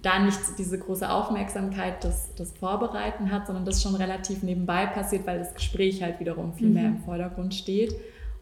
[0.03, 5.27] da nicht diese große Aufmerksamkeit das, das Vorbereiten hat, sondern das schon relativ nebenbei passiert,
[5.27, 7.95] weil das Gespräch halt wiederum viel mehr im Vordergrund steht.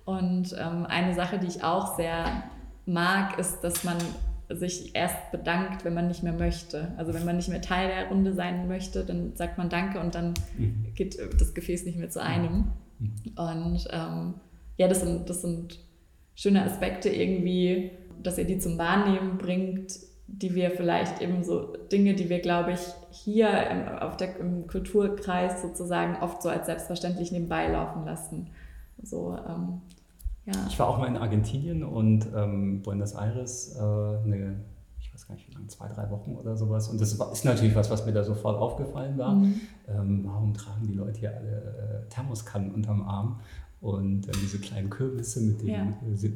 [0.05, 2.45] Und ähm, eine Sache, die ich auch sehr
[2.87, 3.97] mag, ist, dass man
[4.49, 6.93] sich erst bedankt, wenn man nicht mehr möchte.
[6.97, 10.15] Also wenn man nicht mehr Teil der Runde sein möchte, dann sagt man Danke und
[10.15, 10.87] dann mhm.
[10.95, 12.73] geht das Gefäß nicht mehr zu einem.
[12.99, 13.13] Mhm.
[13.37, 14.35] Und ähm,
[14.77, 15.79] ja, das sind, das sind
[16.35, 19.93] schöne Aspekte irgendwie, dass ihr die zum Wahrnehmen bringt,
[20.33, 24.67] die wir vielleicht eben so Dinge, die wir, glaube ich, hier im, auf der, im
[24.67, 28.49] Kulturkreis sozusagen oft so als selbstverständlich nebenbei laufen lassen.
[29.03, 29.83] So, ähm,
[30.47, 30.53] ja.
[30.69, 34.57] Ich war auch mal in Argentinien und ähm, Buenos Aires, äh, eine,
[35.33, 36.89] nicht wie lange, zwei, drei Wochen oder sowas.
[36.89, 39.35] Und das ist natürlich was, was mir da sofort aufgefallen war.
[39.35, 39.61] Mhm.
[39.89, 43.41] Ähm, warum tragen die Leute hier alle äh, Thermoskannen unterm Arm?
[43.83, 45.87] und äh, diese kleinen Kürbisse mit den ja.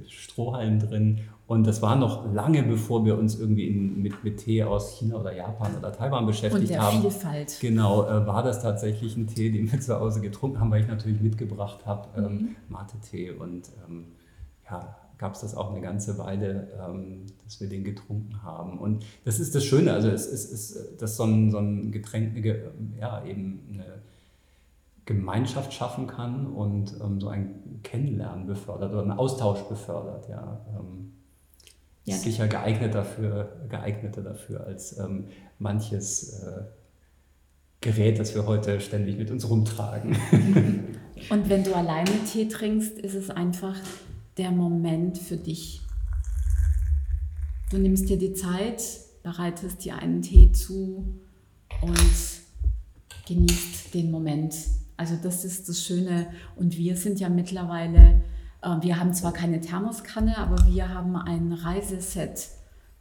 [0.09, 1.21] Strohhalmen drin.
[1.47, 5.21] Und das war noch lange, bevor wir uns irgendwie in, mit, mit Tee aus China
[5.21, 7.01] oder Japan oder Taiwan beschäftigt und der haben.
[7.01, 7.57] Vielfalt.
[7.61, 10.89] Genau, äh, war das tatsächlich ein Tee, den wir zu Hause getrunken haben, weil ich
[10.89, 12.57] natürlich mitgebracht habe, ähm, mhm.
[12.69, 13.31] Mate-Tee.
[13.31, 14.07] Und ähm,
[14.69, 18.79] ja, gab es das auch eine ganze Weile, ähm, dass wir den getrunken haben.
[18.79, 22.45] Und das ist das Schöne, also es ist, ist dass so ein, so ein Getränk,
[23.01, 24.03] ja, eben eine
[25.07, 30.29] Gemeinschaft schaffen kann und ähm, so ein Kennenlernen befördert oder einen Austausch befördert.
[30.29, 31.13] Ja, ähm,
[32.05, 32.15] ja.
[32.15, 35.27] Ist sicher geeignet dafür, geeigneter dafür als ähm,
[35.59, 36.63] manches äh,
[37.81, 40.17] Gerät, das wir heute ständig mit uns rumtragen.
[41.31, 43.77] und wenn du alleine Tee trinkst, ist es einfach
[44.39, 45.81] der Moment für dich.
[47.71, 48.83] Du nimmst dir die Zeit,
[49.23, 51.21] bereitest dir einen Tee zu
[51.81, 52.15] und
[53.27, 54.55] genießt den Moment
[54.97, 56.27] also das ist das Schöne.
[56.57, 58.23] Und wir sind ja mittlerweile,
[58.63, 62.49] äh, wir haben zwar keine Thermoskanne, aber wir haben ein Reiseset.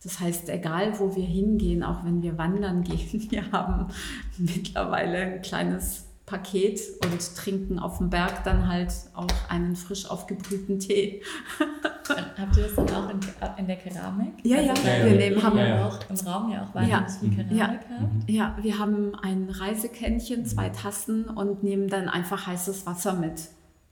[0.03, 3.87] Das heißt, egal wo wir hingehen, auch wenn wir wandern gehen, wir haben
[4.37, 10.79] mittlerweile ein kleines Paket und trinken auf dem Berg dann halt auch einen frisch aufgebrühten
[10.79, 11.21] Tee.
[12.37, 13.19] Habt ihr das dann auch in,
[13.57, 14.33] in der Keramik?
[14.43, 17.19] Ja, also ja, ja, wir nehmen, haben ja, auch im Raum ja auch wahnsinnig ja,
[17.19, 18.29] viel Keramik ja, habt.
[18.29, 23.49] Ja, wir haben ein Reisekännchen, zwei Tassen und nehmen dann einfach heißes Wasser mit.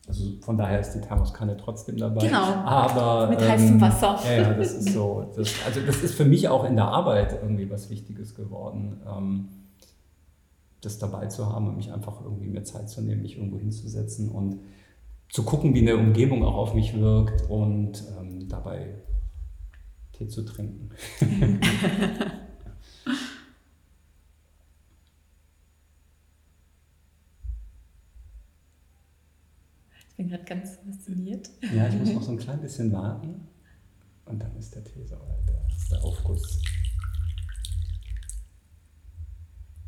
[0.07, 2.25] Also von daher ist die Thermoskanne trotzdem dabei.
[2.25, 2.43] Genau.
[2.43, 4.19] Aber mit ähm, heißem Wasser.
[4.25, 5.31] Ja, ja, das ist so.
[5.35, 9.01] Das, also das ist für mich auch in der Arbeit irgendwie was Wichtiges geworden.
[9.07, 9.49] Ähm,
[10.85, 14.29] das dabei zu haben und mich einfach irgendwie mehr Zeit zu nehmen, mich irgendwo hinzusetzen
[14.29, 14.59] und
[15.29, 18.95] zu gucken, wie eine Umgebung auch auf mich wirkt und ähm, dabei
[20.11, 20.89] Tee zu trinken.
[30.09, 31.49] ich bin gerade ganz fasziniert.
[31.75, 33.47] Ja, ich muss noch so ein klein bisschen warten
[34.25, 35.49] und dann ist der Tee soweit.
[35.91, 36.61] Der Aufguss.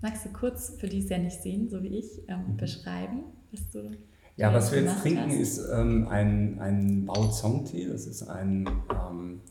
[0.06, 2.58] Magst du kurz, für die es ja nicht sehen, so wie ich, ähm, mhm.
[2.58, 3.90] beschreiben, was du
[4.38, 5.40] Ja, was wir jetzt trinken, hast?
[5.40, 7.88] ist ähm, ein, ein Bao-Zong-Tee.
[7.88, 9.42] Das ist ein ähm,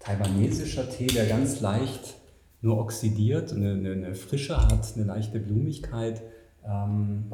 [0.00, 2.16] taiwanesischer Tee, der ganz leicht
[2.62, 6.20] nur oxidiert, eine, eine, eine Frische hat, eine leichte Blumigkeit.
[6.66, 7.26] Ähm,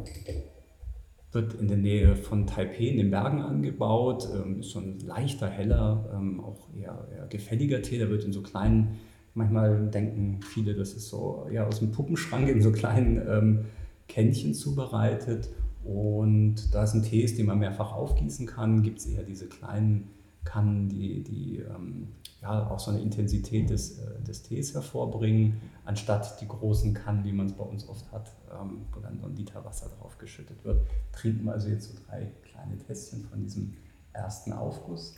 [1.32, 5.48] wird in der Nähe von Taipei in den Bergen angebaut, ähm, ist so ein leichter,
[5.48, 8.98] heller, ähm, auch eher, eher gefälliger Tee, der wird in so kleinen
[9.36, 13.64] Manchmal denken viele, das ist so ja, aus dem Puppenschrank in so kleinen ähm,
[14.08, 15.50] Kännchen zubereitet.
[15.84, 19.46] Und da es ein Tee ist, den man mehrfach aufgießen kann, gibt es eher diese
[19.46, 20.08] kleinen
[20.44, 22.08] Kannen, die, die ähm,
[22.40, 27.32] ja, auch so eine Intensität des, äh, des Tees hervorbringen, anstatt die großen Kannen, wie
[27.32, 30.64] man es bei uns oft hat, ähm, wo dann so ein Liter Wasser drauf geschüttet
[30.64, 30.80] wird.
[31.12, 33.74] Trinken wir also jetzt so drei kleine Tässchen von diesem
[34.14, 35.14] ersten Aufguss.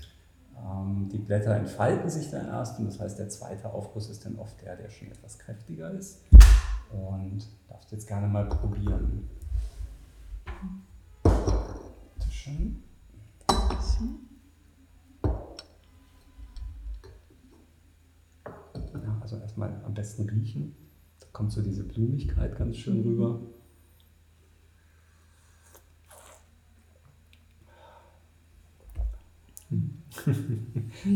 [0.65, 4.37] Ähm, die Blätter entfalten sich dann erst und das heißt, der zweite Aufguss ist dann
[4.37, 6.23] oft der, der schon etwas kräftiger ist.
[6.91, 9.29] Und darfst jetzt gerne mal probieren.
[11.23, 12.83] Bitte schön.
[18.95, 20.75] Ja, also erstmal am besten riechen.
[21.21, 23.41] Da kommt so diese Blumigkeit ganz schön rüber.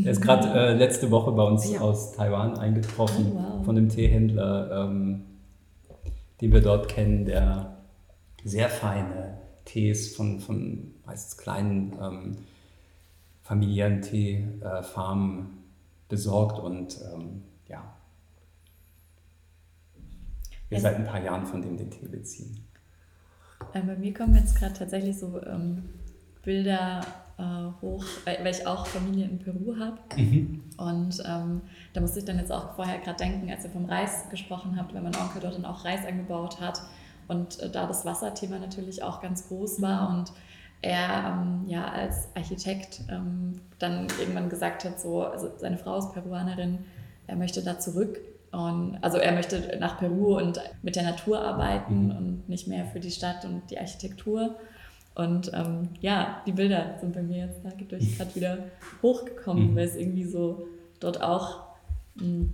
[0.04, 1.80] Er ist gerade äh, letzte Woche bei uns ja.
[1.80, 3.64] aus Taiwan eingetroffen, oh, wow.
[3.64, 5.24] von einem Teehändler, ähm,
[6.40, 7.76] den wir dort kennen, der
[8.44, 12.36] sehr feine Tees von, von meistens kleinen ähm,
[13.42, 17.82] familiären Teefarmen äh, besorgt und ähm, ja,
[20.68, 22.64] wir seit ein paar Jahren von dem den Tee beziehen.
[23.72, 25.84] Äh, bei mir kommen jetzt gerade tatsächlich so ähm,
[26.42, 27.04] Bilder
[27.38, 29.98] äh, hoch, weil ich auch Familie in Peru habe.
[30.16, 30.62] Mhm.
[30.76, 34.28] Und ähm, da musste ich dann jetzt auch vorher gerade denken, als ihr vom Reis
[34.30, 36.82] gesprochen habt, weil mein Onkel dort dann auch Reis angebaut hat
[37.28, 40.18] und äh, da das Wasserthema natürlich auch ganz groß war mhm.
[40.18, 40.32] und
[40.82, 46.12] er ähm, ja als Architekt ähm, dann irgendwann gesagt hat, so, also seine Frau ist
[46.12, 46.80] Peruanerin,
[47.28, 48.18] er möchte da zurück
[48.50, 52.16] und also er möchte nach Peru und mit der Natur arbeiten mhm.
[52.16, 54.56] und nicht mehr für die Stadt und die Architektur.
[55.14, 58.58] Und ähm, ja, die Bilder sind bei mir jetzt dadurch gerade wieder
[59.02, 59.76] hochgekommen, mhm.
[59.76, 60.66] weil es irgendwie so
[61.00, 61.64] dort auch,
[62.14, 62.50] mh, hm,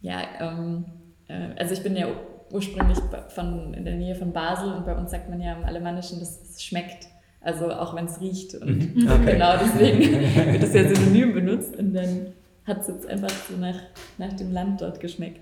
[0.00, 0.84] ja, ähm,
[1.28, 2.08] äh, also ich bin ja
[2.50, 6.20] ursprünglich von, in der Nähe von Basel und bei uns sagt man ja im Alemannischen,
[6.20, 7.08] dass es schmeckt.
[7.40, 8.54] Also auch wenn es riecht.
[8.54, 9.10] Und mhm.
[9.10, 9.32] okay.
[9.32, 10.12] genau deswegen
[10.52, 12.28] wird es ja synonym benutzt und dann
[12.64, 13.76] hat es jetzt einfach so nach,
[14.18, 15.40] nach dem Land dort geschmeckt.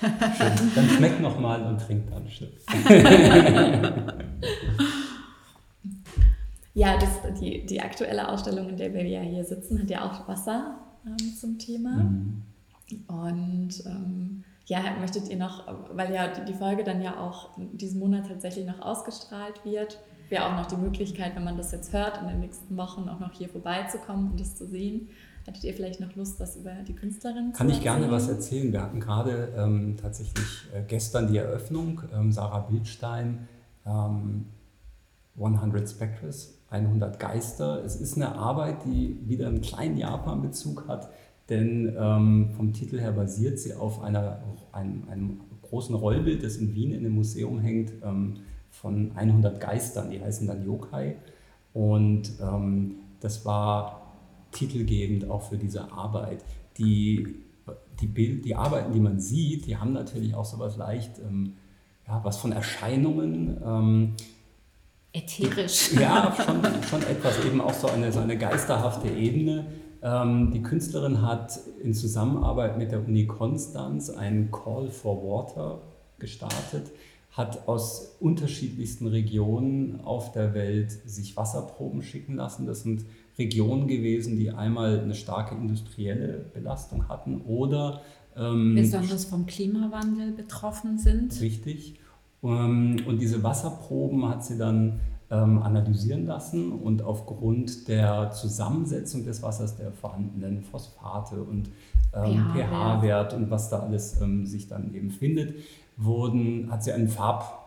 [0.00, 2.50] Dann schmeckt nochmal und trinkt dann schön.
[6.74, 10.28] ja, das, die, die aktuelle Ausstellung, in der wir ja hier sitzen, hat ja auch
[10.28, 11.90] Wasser ähm, zum Thema.
[11.90, 12.42] Mhm.
[13.06, 18.28] Und ähm, ja, möchtet ihr noch, weil ja die Folge dann ja auch diesen Monat
[18.28, 22.28] tatsächlich noch ausgestrahlt wird, wäre auch noch die Möglichkeit, wenn man das jetzt hört, in
[22.28, 25.10] den nächsten Wochen auch noch hier vorbeizukommen und das zu sehen.
[25.44, 28.72] Hättet ihr vielleicht noch Lust, was über die Künstlerin zu Kann ich gerne was erzählen.
[28.72, 33.48] Wir hatten gerade ähm, tatsächlich äh, gestern die Eröffnung, ähm, Sarah Bildstein,
[33.84, 34.46] ähm,
[35.36, 37.82] 100 Spectres, 100 Geister.
[37.84, 41.10] Es ist eine Arbeit, die wieder einen kleinen Japan-Bezug hat,
[41.48, 46.74] denn ähm, vom Titel her basiert sie auf einer, einem, einem, großen Rollbild, das in
[46.74, 48.34] Wien in einem Museum hängt, ähm,
[48.70, 51.16] von 100 Geistern, die heißen dann Yokai.
[51.72, 54.01] Und ähm, das war
[54.52, 56.44] titelgebend auch für diese Arbeit.
[56.78, 57.36] Die,
[58.00, 61.54] die, Bild, die Arbeiten, die man sieht, die haben natürlich auch so was leicht, ähm,
[62.06, 63.60] ja, was von Erscheinungen.
[63.64, 64.12] Ähm,
[65.12, 65.92] Ätherisch.
[65.92, 69.66] Ja, schon, schon etwas, eben auch so eine, so eine geisterhafte Ebene.
[70.02, 75.80] Ähm, die Künstlerin hat in Zusammenarbeit mit der Uni Konstanz einen Call for Water
[76.18, 76.90] gestartet,
[77.30, 82.66] hat aus unterschiedlichsten Regionen auf der Welt sich Wasserproben schicken lassen.
[82.66, 83.04] Das sind
[83.38, 88.02] Regionen gewesen, die einmal eine starke industrielle Belastung hatten oder
[88.36, 91.40] ähm, besonders vom Klimawandel betroffen sind.
[91.40, 91.98] Richtig.
[92.42, 99.42] Ähm, und diese Wasserproben hat sie dann ähm, analysieren lassen und aufgrund der Zusammensetzung des
[99.42, 101.70] Wassers, der vorhandenen Phosphate und
[102.14, 105.54] ähm, pH-Wert und was da alles ähm, sich dann eben findet,
[105.96, 107.61] wurden, hat sie einen Farb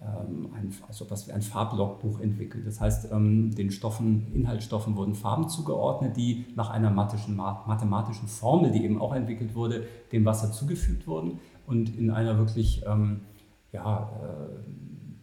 [0.00, 2.66] ein, also was wie ein Farblogbuch entwickelt.
[2.66, 8.84] Das heißt, ähm, den Stoffen, Inhaltsstoffen wurden Farben zugeordnet, die nach einer mathematischen Formel, die
[8.84, 13.22] eben auch entwickelt wurde, dem Wasser zugefügt wurden und in einer wirklich, ähm,
[13.72, 14.56] ja, äh,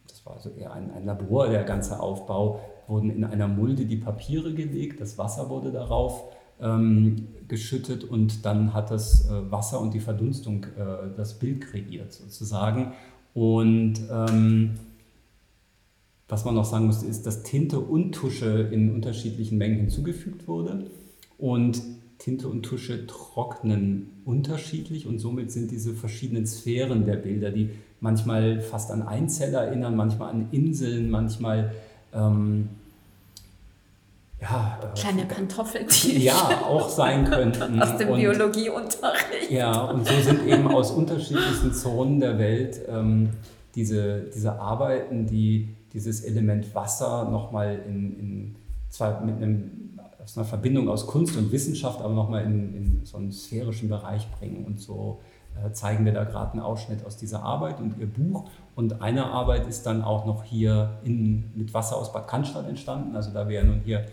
[0.07, 3.97] das war also eher ein, ein Labor, der ganze Aufbau, wurden in einer Mulde die
[3.97, 6.23] Papiere gelegt, das Wasser wurde darauf
[6.59, 12.13] ähm, geschüttet und dann hat das äh, Wasser und die Verdunstung äh, das Bild kreiert
[12.13, 12.93] sozusagen.
[13.33, 14.71] Und ähm,
[16.27, 20.85] was man noch sagen muss, ist, dass Tinte und Tusche in unterschiedlichen Mengen hinzugefügt wurde.
[21.37, 21.81] Und
[22.19, 28.61] Tinte und Tusche trocknen unterschiedlich und somit sind diese verschiedenen Sphären der Bilder, die manchmal
[28.61, 31.73] fast an Einzeller erinnern, manchmal an Inseln, manchmal
[32.13, 32.69] ähm,
[34.43, 36.21] ja, äh, kleine Pantoffeltierchen.
[36.21, 37.81] Ja, auch sein könnten.
[37.81, 39.49] Aus dem und, Biologieunterricht.
[39.49, 43.29] Ja, und so sind eben aus unterschiedlichsten Zonen der Welt ähm,
[43.75, 48.55] diese, diese Arbeiten, die dieses Element Wasser nochmal in, in,
[48.89, 53.17] zwar mit einem, aus einer Verbindung aus Kunst und Wissenschaft, aber nochmal in, in so
[53.17, 54.65] einen sphärischen Bereich bringen.
[54.65, 55.21] Und so
[55.63, 58.49] äh, zeigen wir da gerade einen Ausschnitt aus dieser Arbeit und ihr Buch.
[58.75, 63.15] Und eine Arbeit ist dann auch noch hier in, mit Wasser aus Bad Cannstatt entstanden.
[63.15, 64.05] Also da wir ja nun hier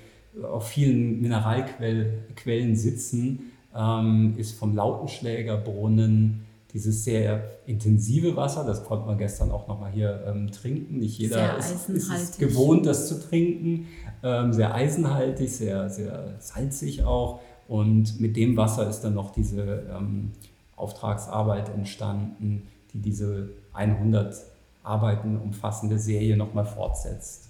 [0.42, 9.18] auf vielen Mineralquellen sitzen, ähm, ist vom Lautenschlägerbrunnen dieses sehr intensive Wasser, das konnte man
[9.18, 10.98] gestern auch nochmal hier ähm, trinken.
[10.98, 13.88] Nicht jeder ist, ist, gewohnt, das zu trinken.
[14.22, 17.40] Ähm, sehr eisenhaltig, sehr, sehr salzig auch.
[17.66, 20.32] Und mit dem Wasser ist dann noch diese ähm,
[20.76, 24.34] Auftragsarbeit entstanden, die diese 100
[24.82, 27.48] Arbeiten umfassende Serie nochmal fortsetzt.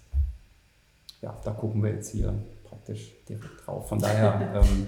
[1.23, 2.35] Ja, da gucken wir jetzt hier
[2.81, 3.89] praktisch direkt drauf.
[3.89, 4.87] Von daher ähm,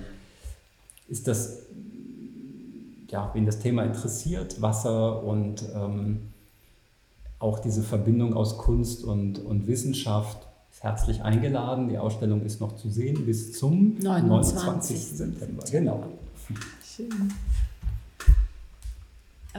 [1.08, 1.66] ist das,
[3.10, 6.32] ja, wen das Thema interessiert, Wasser und ähm,
[7.38, 11.88] auch diese Verbindung aus Kunst und, und Wissenschaft, ist herzlich eingeladen.
[11.88, 14.54] Die Ausstellung ist noch zu sehen bis zum 29.
[14.56, 14.98] 29.
[14.98, 15.64] September.
[15.70, 16.04] Genau.
[16.84, 17.32] Schön.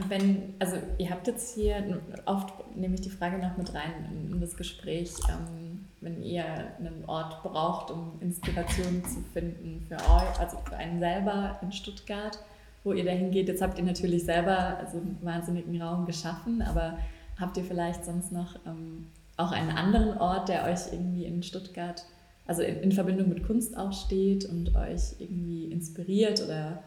[0.07, 4.41] Wenn, also ihr habt jetzt hier, oft nehme ich die Frage noch mit rein in
[4.41, 5.62] das Gespräch, ähm,
[6.03, 11.57] wenn ihr einen Ort braucht, um Inspiration zu finden für euch, also für einen selber
[11.61, 12.37] in Stuttgart,
[12.83, 13.47] wo ihr dahin geht.
[13.47, 16.97] Jetzt habt ihr natürlich selber also einen wahnsinnigen Raum geschaffen, aber
[17.39, 22.05] habt ihr vielleicht sonst noch ähm, auch einen anderen Ort, der euch irgendwie in Stuttgart,
[22.45, 26.83] also in, in Verbindung mit Kunst auch steht und euch irgendwie inspiriert oder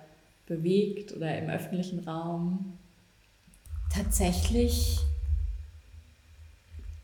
[0.47, 2.79] bewegt oder im öffentlichen Raum?
[3.93, 5.01] Tatsächlich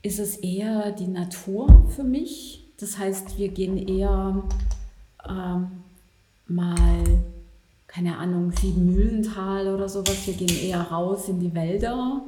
[0.03, 2.65] ist es eher die Natur für mich.
[2.79, 4.43] Das heißt, wir gehen eher
[5.29, 5.71] ähm,
[6.49, 7.05] mal,
[7.87, 10.27] keine Ahnung, Siebenmühlental oder sowas.
[10.27, 12.23] Wir gehen eher raus in die Wälder,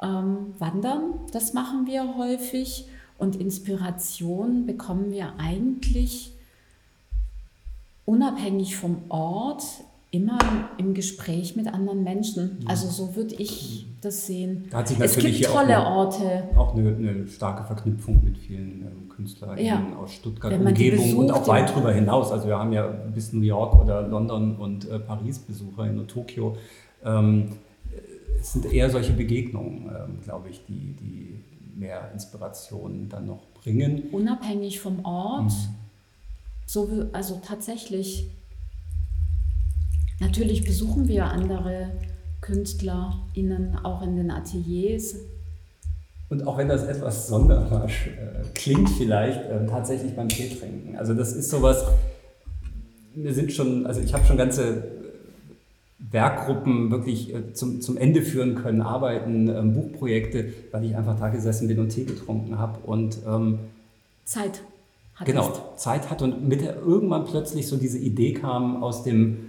[0.00, 1.14] ähm, wandern.
[1.32, 2.86] Das machen wir häufig.
[3.18, 6.32] Und Inspiration bekommen wir eigentlich
[8.06, 9.64] unabhängig vom Ort
[10.10, 10.38] immer
[10.78, 12.60] im Gespräch mit anderen Menschen.
[12.60, 12.68] Mhm.
[12.68, 14.66] Also so würde ich das sehen.
[14.70, 16.48] Da hat sich natürlich es gibt tolle auch eine, Orte.
[16.56, 19.82] Auch eine, eine, starke Verknüpfung mit vielen ähm, Künstlern ja.
[20.00, 22.32] aus Stuttgart, Umgebung und auch weit darüber hinaus.
[22.32, 26.56] Also wir haben ja bis New York oder London und äh, Paris Besucher in Tokio.
[27.04, 27.52] Ähm,
[28.40, 31.40] es sind eher solche Begegnungen, ähm, glaube ich, die, die
[31.76, 34.04] mehr Inspiration dann noch bringen.
[34.12, 35.44] Unabhängig vom Ort.
[35.44, 35.74] Mhm.
[36.66, 38.28] So, also tatsächlich
[40.20, 41.90] Natürlich besuchen wir andere
[42.40, 45.16] KünstlerInnen auch in den Ateliers.
[46.28, 50.96] Und auch wenn das etwas sonderbarsch äh, klingt vielleicht, äh, tatsächlich beim Tee trinken.
[50.96, 51.84] Also das ist sowas,
[53.14, 54.84] wir sind schon, also ich habe schon ganze
[55.98, 61.28] Werkgruppen wirklich äh, zum, zum Ende führen können, Arbeiten, ähm, Buchprojekte, weil ich einfach da
[61.28, 63.58] gesessen bin und Tee getrunken habe und ähm,
[64.24, 64.62] Zeit
[65.14, 65.36] hattest.
[65.36, 69.47] Genau, Zeit hatte und mit der irgendwann plötzlich so diese Idee kam aus dem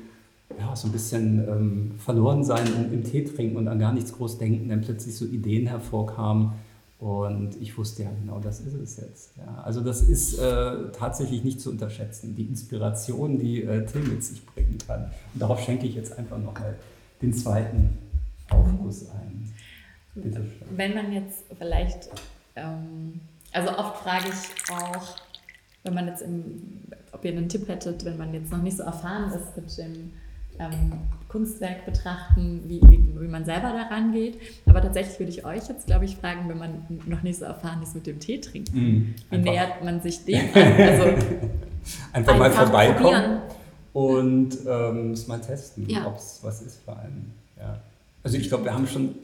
[0.57, 4.13] ja, so ein bisschen ähm, verloren sein im, im Tee trinken und an gar nichts
[4.13, 6.53] groß denken, dann plötzlich so Ideen hervorkamen.
[6.99, 9.37] Und ich wusste ja genau, das ist es jetzt.
[9.37, 14.21] Ja, also das ist äh, tatsächlich nicht zu unterschätzen, die Inspiration, die äh, Tee mit
[14.21, 15.05] sich bringen kann.
[15.33, 16.75] Und darauf schenke ich jetzt einfach nochmal
[17.21, 17.97] den zweiten
[18.49, 19.49] Aufguss ein.
[20.15, 20.77] Bitte schön.
[20.77, 22.09] Wenn man jetzt vielleicht,
[22.57, 23.21] ähm,
[23.53, 25.15] also oft frage ich auch,
[25.83, 26.81] wenn man jetzt im,
[27.13, 30.11] ob ihr einen Tipp hättet, wenn man jetzt noch nicht so erfahren ist mit dem
[30.59, 30.91] ähm,
[31.29, 34.39] Kunstwerk betrachten, wie, wie, wie, man selber daran geht.
[34.65, 37.81] Aber tatsächlich würde ich euch jetzt, glaube ich, fragen, wenn man noch nicht so erfahren
[37.81, 40.73] ist mit dem Tee trinken, mm, wie nähert man sich dem an?
[40.77, 41.03] Also
[42.13, 43.39] einfach, mal vorbeikommen
[43.93, 46.07] und ähm, es mal testen, ja.
[46.07, 47.33] ob es was ist für einen.
[47.57, 47.79] Ja.
[48.23, 49.15] Also ich glaube, wir haben schon ein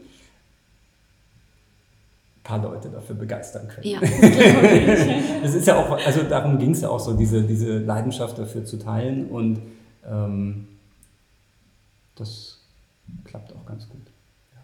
[2.44, 3.88] paar Leute dafür begeistern können.
[3.88, 4.00] Ja,
[5.42, 8.64] das ist ja auch, also darum ging es ja auch so, diese, diese Leidenschaft dafür
[8.64, 9.60] zu teilen und
[10.08, 10.68] ähm,
[12.16, 12.60] das
[13.24, 14.08] klappt auch ganz gut.
[14.54, 14.62] Ja.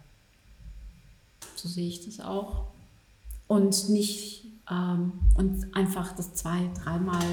[1.54, 2.66] So sehe ich das auch.
[3.46, 7.24] Und nicht ähm, und einfach das zwei, dreimal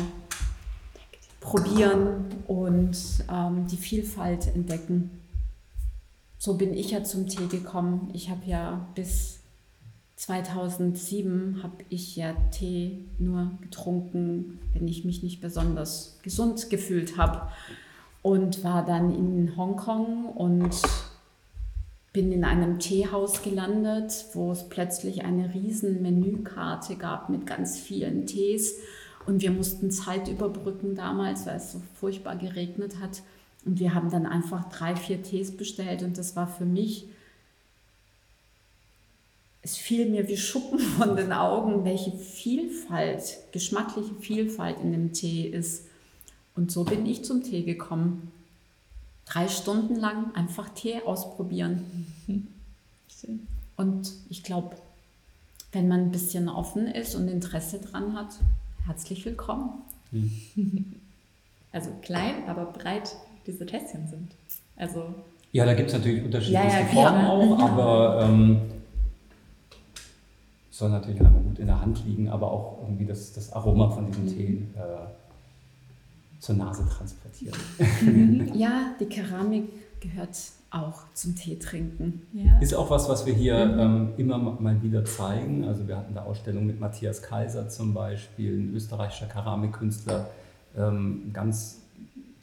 [1.40, 2.98] probieren und
[3.32, 5.12] ähm, die Vielfalt entdecken.
[6.38, 8.10] So bin ich ja zum Tee gekommen.
[8.14, 9.40] Ich habe ja bis
[10.18, 17.50] 2007 habe ich ja Tee nur getrunken, wenn ich mich nicht besonders gesund gefühlt habe
[18.22, 20.76] und war dann in Hongkong und
[22.12, 28.26] bin in einem Teehaus gelandet, wo es plötzlich eine riesen Menükarte gab mit ganz vielen
[28.26, 28.80] Tees
[29.26, 33.22] und wir mussten Zeit überbrücken damals, weil es so furchtbar geregnet hat
[33.66, 37.08] und wir haben dann einfach drei, vier Tees bestellt und das war für mich
[39.62, 45.48] es fiel mir wie Schuppen von den Augen, welche Vielfalt, geschmackliche Vielfalt in dem Tee
[45.48, 45.86] ist.
[46.56, 48.32] Und so bin ich zum Tee gekommen.
[49.26, 52.08] Drei Stunden lang einfach Tee ausprobieren.
[53.76, 54.76] Und ich glaube,
[55.72, 58.30] wenn man ein bisschen offen ist und Interesse dran hat,
[58.86, 59.82] herzlich willkommen.
[61.72, 64.32] Also klein, aber breit diese Tässchen sind.
[64.76, 65.14] Also
[65.52, 68.62] ja, da gibt es natürlich unterschiedliche ja, ja, Formen auch, aber ähm,
[70.70, 74.08] soll natürlich einmal gut in der Hand liegen, aber auch irgendwie das, das Aroma von
[74.08, 74.80] diesem Tee äh,
[76.40, 77.58] zur Nase transportieren.
[78.56, 79.70] ja, die Keramik
[80.00, 80.38] gehört
[80.72, 82.22] auch zum Tee trinken.
[82.32, 82.60] Ja.
[82.60, 83.80] Ist auch was, was wir hier mhm.
[83.80, 85.66] ähm, immer mal wieder zeigen.
[85.66, 90.28] Also wir hatten eine Ausstellung mit Matthias Kaiser zum Beispiel, ein österreichischer Keramikkünstler,
[90.78, 91.82] ähm, ganz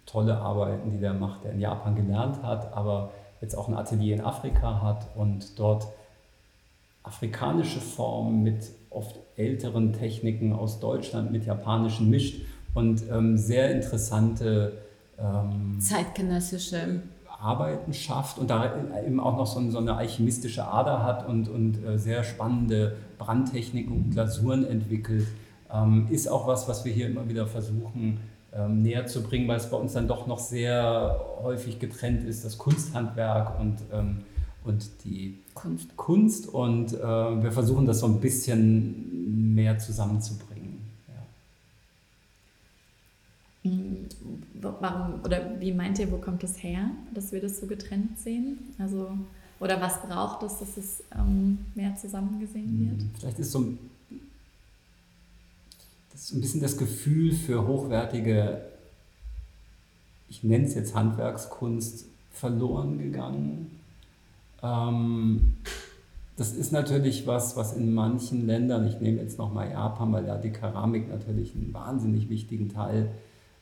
[0.07, 4.16] tolle Arbeiten, die der macht, der in Japan gelernt hat, aber jetzt auch ein Atelier
[4.16, 5.86] in Afrika hat und dort
[7.03, 12.40] afrikanische Formen mit oft älteren Techniken aus Deutschland mit japanischen mischt
[12.77, 14.72] und ähm, sehr interessante
[15.18, 17.01] ähm, zeitgenössische
[17.41, 18.72] Arbeiten schafft und da
[19.05, 23.93] eben auch noch so, so eine alchemistische Ader hat und, und äh, sehr spannende Brandtechniken
[23.93, 25.27] und Glasuren entwickelt.
[25.72, 28.20] ähm, ist auch was, was wir hier immer wieder versuchen
[28.57, 32.45] ähm, näher zu bringen, weil es bei uns dann doch noch sehr häufig getrennt ist,
[32.45, 34.22] das Kunsthandwerk und, ähm,
[34.64, 35.97] und die Kunst.
[35.97, 36.49] Kunst.
[36.49, 36.99] Und äh,
[37.43, 40.79] wir versuchen das so ein bisschen mehr zusammenzubringen.
[41.09, 41.14] Ja.
[43.55, 43.55] Hm,
[44.60, 48.58] warum oder wie meint ihr, wo kommt das her, dass wir das so getrennt sehen?
[48.78, 49.10] Also
[49.58, 53.08] oder was braucht es, dass es ähm, mehr zusammengesehen wird?
[53.18, 53.78] Vielleicht ist so ein
[56.16, 58.62] ist ein bisschen das Gefühl für hochwertige,
[60.28, 63.70] ich nenne es jetzt Handwerkskunst, verloren gegangen.
[64.62, 65.56] Ähm,
[66.36, 70.36] das ist natürlich was, was in manchen Ländern, ich nehme jetzt nochmal Japan, weil da
[70.36, 73.10] die Keramik natürlich einen wahnsinnig wichtigen Teil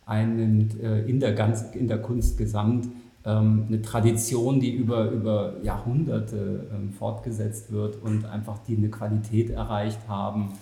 [0.07, 2.89] einnimmt äh, in, der ganz, in der Kunst gesamt,
[3.25, 9.51] ähm, eine Tradition, die über, über Jahrhunderte ähm, fortgesetzt wird und einfach die eine Qualität
[9.51, 10.53] erreicht haben,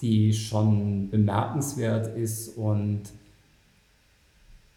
[0.00, 3.02] die schon bemerkenswert ist und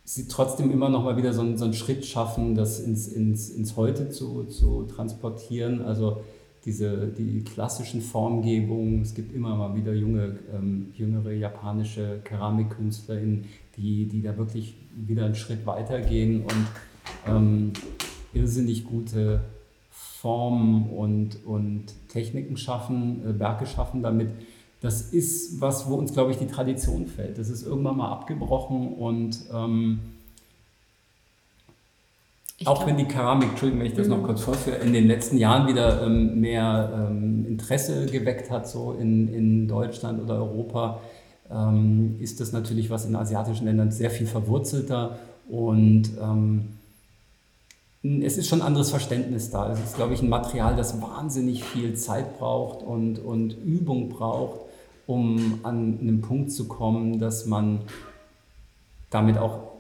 [0.04, 3.50] sie trotzdem immer noch mal wieder so einen, so einen Schritt schaffen, das ins, ins,
[3.50, 5.82] ins Heute zu, zu transportieren.
[5.82, 6.22] Also
[6.66, 13.46] diese, die klassischen Formgebungen, es gibt immer mal wieder junge, ähm, jüngere japanische KeramikkünstlerInnen,
[13.78, 16.68] die, die da wirklich wieder einen Schritt weitergehen und
[17.28, 17.74] ähm,
[18.34, 19.42] irrsinnig gute
[19.92, 24.30] Formen und, und Techniken schaffen, äh, Werke schaffen, damit
[24.82, 27.38] das ist was, wo uns, glaube ich, die Tradition fällt.
[27.38, 30.00] Das ist irgendwann mal abgebrochen und ähm,
[32.62, 34.24] auch glaub, wenn die Keramik, Entschuldigung, wenn ich das noch mhm.
[34.24, 39.34] kurz vorführe, in den letzten Jahren wieder ähm, mehr ähm, Interesse geweckt hat, so in,
[39.34, 41.02] in Deutschland oder Europa,
[41.52, 46.70] ähm, ist das natürlich was in asiatischen Ländern sehr viel verwurzelter und ähm,
[48.24, 49.72] es ist schon ein anderes Verständnis da.
[49.72, 54.66] Es ist, glaube ich, ein Material, das wahnsinnig viel Zeit braucht und, und Übung braucht
[55.08, 57.82] um an einen Punkt zu kommen, dass man
[59.10, 59.75] damit auch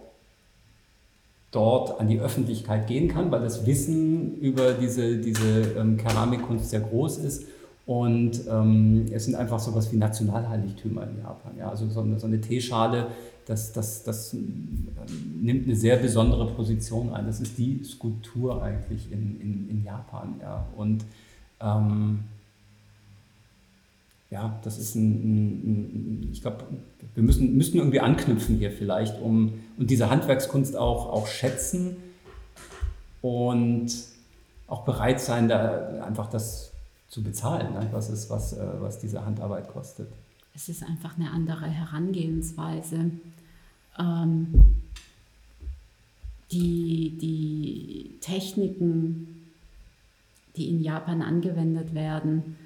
[1.55, 6.81] dort an die Öffentlichkeit gehen kann, weil das Wissen über diese, diese ähm, Keramikkunst sehr
[6.81, 7.45] groß ist.
[7.85, 11.51] Und ähm, es sind einfach sowas wie Nationalheiligtümer in Japan.
[11.57, 11.69] Ja?
[11.69, 13.07] Also so eine, so eine Teeschale,
[13.45, 14.87] das, das, das ähm,
[15.39, 17.27] nimmt eine sehr besondere Position ein.
[17.27, 20.35] Das ist die Skulptur eigentlich in, in, in Japan.
[20.41, 20.65] Ja?
[20.75, 21.05] Und
[21.61, 22.19] ähm,
[24.35, 26.65] ja, das ist ein, ein, ein ich glaube,
[27.13, 31.95] wir müssen, müssen irgendwie anknüpfen hier vielleicht, um und diese Handwerkskunst auch, auch schätzen
[33.21, 33.87] und
[34.67, 36.73] auch bereit sein, da einfach das
[37.07, 37.87] zu bezahlen, ne?
[37.93, 40.09] was, ist, was, äh, was diese Handarbeit kostet.
[40.53, 43.11] Es ist einfach eine andere Herangehensweise.
[43.97, 44.65] Ähm,
[46.51, 49.53] die, die Techniken,
[50.57, 52.57] die in Japan angewendet werden,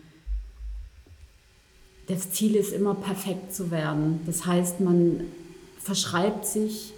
[2.10, 4.22] das Ziel ist immer perfekt zu werden.
[4.26, 5.22] Das heißt, man
[5.80, 6.91] verschreibt sich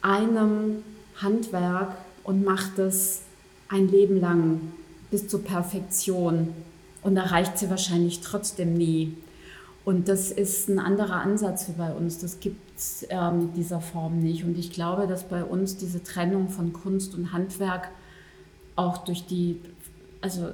[0.00, 0.82] einem
[1.16, 3.20] Handwerk und macht es
[3.68, 4.72] ein Leben lang
[5.10, 6.48] bis zur Perfektion
[7.02, 9.18] und erreicht sie wahrscheinlich trotzdem nie.
[9.84, 12.18] Und das ist ein anderer Ansatz wie bei uns.
[12.18, 14.44] Das gibt es ähm, in dieser Form nicht.
[14.44, 17.90] Und ich glaube, dass bei uns diese Trennung von Kunst und Handwerk
[18.76, 19.60] auch durch die,
[20.22, 20.52] also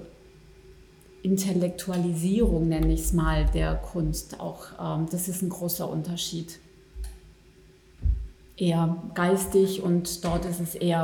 [1.22, 4.40] Intellektualisierung, nenne ich es mal, der Kunst.
[4.40, 6.58] Auch ähm, das ist ein großer Unterschied.
[8.56, 11.02] Eher geistig und dort ist es eher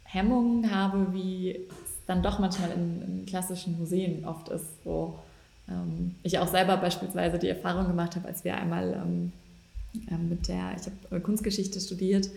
[0.04, 5.20] Hemmungen habe, wie es dann doch manchmal in, in klassischen Museen oft ist, wo
[5.70, 9.32] ähm, ich auch selber beispielsweise die Erfahrung gemacht habe, als wir einmal ähm,
[10.10, 12.30] äh, mit der, ich habe Kunstgeschichte studiert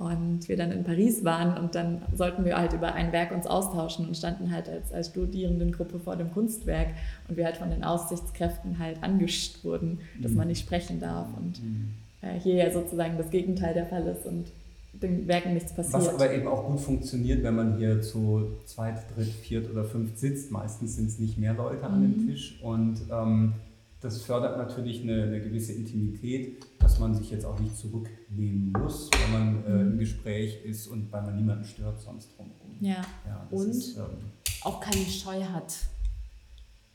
[0.00, 3.46] und wir dann in Paris waren und dann sollten wir halt über ein Werk uns
[3.46, 6.88] austauschen und standen halt als, als Studierendengruppe vor dem Kunstwerk
[7.28, 10.52] und wir halt von den Aussichtskräften halt angescht wurden, dass man mhm.
[10.52, 11.90] nicht sprechen darf und mhm.
[12.22, 14.46] äh, hier ja sozusagen das Gegenteil der Fall ist und
[14.94, 15.94] den Werken nichts passiert.
[15.94, 20.18] Was aber eben auch gut funktioniert, wenn man hier zu zweit, dritt, viert oder fünft
[20.18, 20.50] sitzt.
[20.50, 22.30] Meistens sind es nicht mehr Leute an dem mhm.
[22.30, 23.52] Tisch und ähm,
[24.00, 29.10] das fördert natürlich eine, eine, gewisse Intimität, dass man sich jetzt auch nicht zurücknehmen muss,
[29.10, 29.98] wenn man äh, im mhm.
[29.98, 32.76] Gespräch ist und weil man niemanden stört sonst drumherum.
[32.80, 34.32] Ja, ja und ist, ähm,
[34.62, 35.74] auch keine Scheu hat.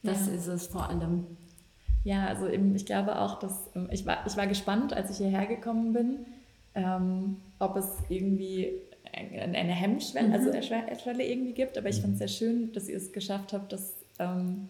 [0.01, 0.34] Das ja.
[0.34, 1.26] ist es vor allem.
[2.03, 5.18] Ja, also eben, ich glaube auch, dass ähm, ich war, ich war gespannt, als ich
[5.18, 6.26] hierher gekommen bin,
[6.74, 8.72] ähm, ob es irgendwie
[9.14, 10.56] eine Hemmschwelle, also mhm.
[10.56, 13.53] also eine Schwelle irgendwie gibt, aber ich fand es sehr schön, dass ihr es geschafft
[13.53, 14.70] habt, dass ähm,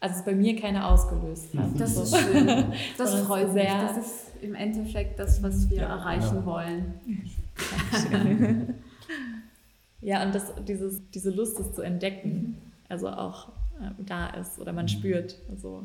[0.00, 1.80] also es bei mir keine ausgelöst hat.
[1.80, 2.02] Das so.
[2.02, 2.46] ist schön.
[2.98, 3.64] Das freut mich.
[3.64, 6.46] Das ist im Endeffekt das, was wir ja, erreichen ja.
[6.46, 7.00] wollen.
[10.00, 13.48] ja, und das, dieses, diese Lust, es zu entdecken, also auch
[13.80, 14.90] äh, da ist oder man mhm.
[14.90, 15.38] spürt.
[15.50, 15.82] Also,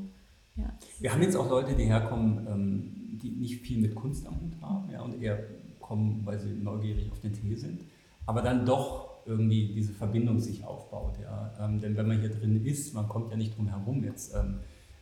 [0.55, 0.71] ja.
[0.99, 4.61] Wir haben jetzt auch Leute, die herkommen, ähm, die nicht viel mit Kunst am Hut
[4.61, 5.39] haben ja, und eher
[5.79, 7.81] kommen, weil sie neugierig auf den Tee sind,
[8.25, 11.17] aber dann doch irgendwie diese Verbindung sich aufbaut.
[11.21, 11.53] Ja.
[11.59, 14.59] Ähm, denn wenn man hier drin ist, man kommt ja nicht drum herum, jetzt ähm,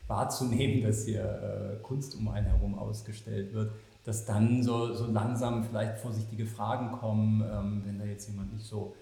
[0.07, 3.71] wahrzunehmen, dass hier äh, Kunst um einen herum ausgestellt wird,
[4.03, 8.65] dass dann so, so langsam vielleicht vorsichtige Fragen kommen, ähm, wenn da jetzt jemand nicht
[8.65, 8.95] so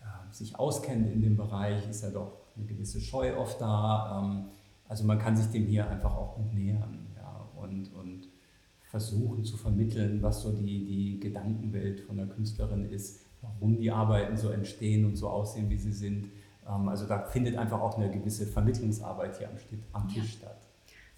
[0.00, 4.20] äh, sich auskennt in dem Bereich, ist ja doch eine gewisse Scheu oft da.
[4.20, 4.46] Ähm,
[4.88, 8.28] also man kann sich dem hier einfach auch gut nähern ja, und, und
[8.90, 14.36] versuchen zu vermitteln, was so die, die Gedankenwelt von der Künstlerin ist warum die Arbeiten
[14.36, 16.30] so entstehen und so aussehen, wie sie sind.
[16.68, 19.48] Ähm, also da findet einfach auch eine gewisse Vermittlungsarbeit hier
[19.92, 20.58] am, Tisch statt.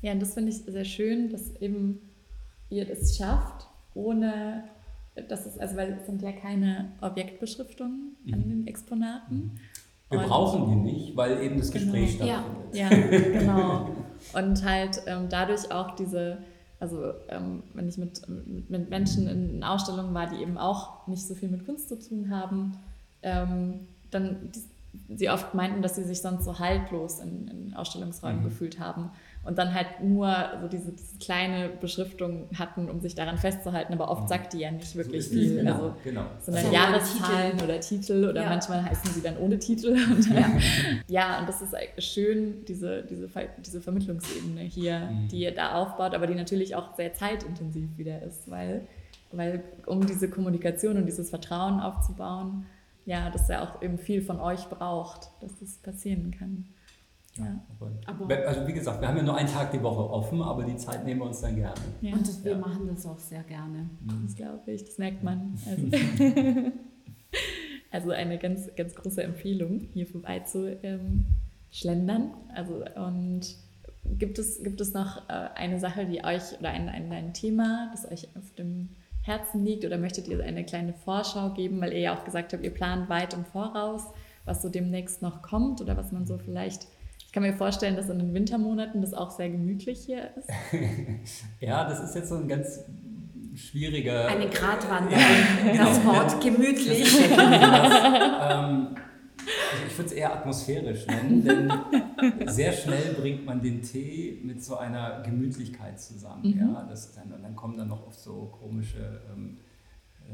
[0.02, 2.00] Ja, und das finde ich sehr schön, dass eben
[2.70, 4.64] ihr das schafft, ohne
[5.28, 8.34] dass es, also weil es sind ja keine Objektbeschriftungen mhm.
[8.34, 9.36] an den Exponaten.
[9.36, 9.50] Mhm.
[10.08, 12.32] Wir und brauchen die nicht, weil eben das Gespräch genau.
[12.32, 12.74] stattfindet.
[12.74, 13.90] Ja, ja genau.
[14.34, 16.38] Und halt ähm, dadurch auch diese
[16.80, 18.22] also ähm, wenn ich mit,
[18.68, 22.30] mit, Menschen in Ausstellungen war, die eben auch nicht so viel mit Kunst zu tun
[22.30, 22.76] haben,
[23.22, 28.40] ähm, dann die, sie oft meinten, dass sie sich sonst so haltlos in, in Ausstellungsräumen
[28.40, 28.44] mhm.
[28.44, 29.10] gefühlt haben
[29.42, 34.10] und dann halt nur so diese, diese, kleine Beschriftung hatten, um sich daran festzuhalten, aber
[34.10, 34.28] oft mhm.
[34.28, 35.56] sagt die ja nicht wirklich so viel.
[35.56, 36.24] Genau, also genau.
[36.40, 37.64] sind dann also Jahreszahlen Titel.
[37.64, 38.48] oder Titel oder ja.
[38.48, 39.96] manchmal heißen sie dann ohne Titel.
[40.10, 40.50] Und, ja.
[41.08, 43.28] ja, und das ist schön, diese, diese,
[43.58, 45.28] diese Vermittlungsebene hier, mhm.
[45.28, 48.86] die ihr da aufbaut, aber die natürlich auch sehr zeitintensiv wieder ist, weil,
[49.32, 52.66] weil um diese Kommunikation und dieses Vertrauen aufzubauen,
[53.06, 56.66] ja, das ja auch eben viel von euch braucht, dass das passieren kann.
[57.40, 57.60] Ja.
[58.06, 60.76] Aber, also wie gesagt, wir haben ja nur einen Tag die Woche offen, aber die
[60.76, 61.80] Zeit nehmen wir uns dann gerne.
[62.00, 62.14] Ja.
[62.14, 62.58] Und das, wir ja.
[62.58, 63.90] machen das auch sehr gerne.
[64.00, 64.22] Mhm.
[64.24, 65.58] Das glaube ich, das merkt man.
[65.66, 65.86] Also,
[67.90, 71.26] also, eine ganz, ganz große Empfehlung, hier vorbei zu ähm,
[71.70, 72.32] schlendern.
[72.54, 73.42] Also und
[74.18, 77.90] gibt es, gibt es noch äh, eine Sache, die euch oder ein, ein, ein Thema,
[77.92, 78.90] das euch auf dem
[79.22, 82.64] Herzen liegt oder möchtet ihr eine kleine Vorschau geben, weil ihr ja auch gesagt habt,
[82.64, 84.04] ihr plant weit im Voraus,
[84.44, 86.86] was so demnächst noch kommt oder was man so vielleicht
[87.30, 90.48] ich kann mir vorstellen, dass in den Wintermonaten das auch sehr gemütlich hier ist.
[91.60, 92.80] ja, das ist jetzt so ein ganz
[93.54, 94.26] schwieriger.
[94.26, 95.22] Eine Gratwanderung.
[95.72, 96.12] Ja, das genau.
[96.12, 97.28] Wort gemütlich.
[97.30, 98.96] Das, ähm,
[99.38, 104.64] also ich würde es eher atmosphärisch nennen, denn sehr schnell bringt man den Tee mit
[104.64, 106.42] so einer Gemütlichkeit zusammen.
[106.42, 106.58] Mhm.
[106.58, 109.58] Ja, das, dann, dann kommen dann noch oft so komische, ähm,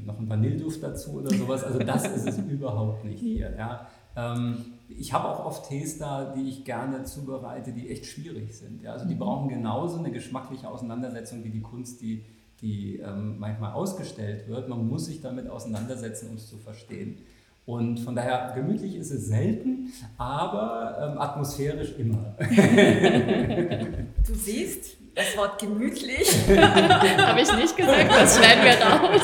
[0.02, 1.62] noch ein Vanilleduft dazu oder sowas.
[1.62, 3.54] Also das ist es überhaupt nicht hier.
[3.54, 3.86] Ja.
[4.16, 8.82] Ähm, ich habe auch oft Tees da, die ich gerne zubereite, die echt schwierig sind.
[8.82, 8.92] Ja?
[8.92, 9.20] Also die mhm.
[9.20, 12.24] brauchen genauso eine geschmackliche Auseinandersetzung wie die Kunst, die,
[12.60, 14.68] die ähm, manchmal ausgestellt wird.
[14.68, 17.18] Man muss sich damit auseinandersetzen, um es zu verstehen.
[17.64, 22.36] Und von daher, gemütlich ist es selten, aber ähm, atmosphärisch immer.
[22.38, 26.28] du siehst, das Wort gemütlich.
[26.56, 29.22] Habe ich nicht gesagt, das schneiden wir raus.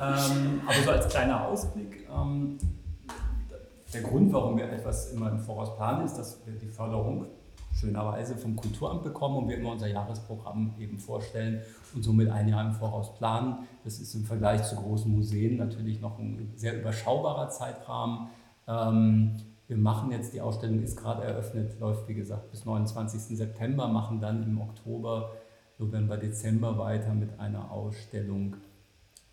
[0.32, 2.08] ähm, aber so als kleiner Ausblick.
[3.92, 7.26] Der Grund, warum wir etwas immer im Voraus planen, ist, dass wir die Förderung
[7.72, 11.62] schönerweise vom Kulturamt bekommen und wir immer unser Jahresprogramm eben vorstellen
[11.94, 13.66] und somit ein Jahr im Voraus planen.
[13.84, 18.28] Das ist im Vergleich zu großen Museen natürlich noch ein sehr überschaubarer Zeitrahmen.
[18.66, 19.36] Ähm,
[19.68, 23.36] wir machen jetzt, die Ausstellung ist gerade eröffnet, läuft wie gesagt bis 29.
[23.36, 25.30] September, machen dann im Oktober,
[25.78, 28.56] November, Dezember weiter mit einer Ausstellung,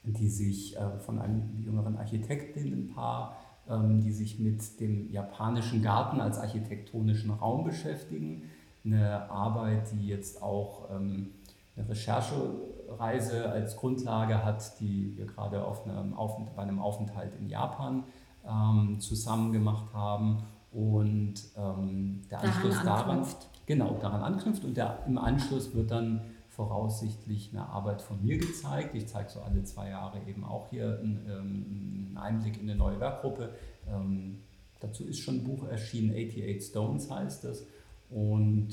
[0.04, 3.36] die sich äh, von einem jüngeren Architektinnenpaar,
[3.68, 8.44] die sich mit dem japanischen Garten als architektonischen Raum beschäftigen.
[8.84, 11.32] Eine Arbeit, die jetzt auch ähm,
[11.76, 16.16] eine Recherchereise als Grundlage hat, die wir gerade auf einem
[16.56, 18.04] bei einem Aufenthalt in Japan
[18.48, 20.44] ähm, zusammen gemacht haben.
[20.72, 23.26] Und ähm, der Anschluss daran, daran,
[23.66, 24.64] genau, daran anknüpft.
[24.64, 26.22] Und der, im Anschluss wird dann
[26.56, 28.96] voraussichtlich eine Arbeit von mir gezeigt.
[28.96, 33.00] Ich zeige so alle zwei Jahre eben auch hier einen, ähm, Einblick in eine neue
[33.00, 33.54] Werkgruppe.
[33.88, 34.40] Ähm,
[34.80, 37.66] dazu ist schon ein Buch erschienen, 88 Stones heißt es.
[38.10, 38.70] Und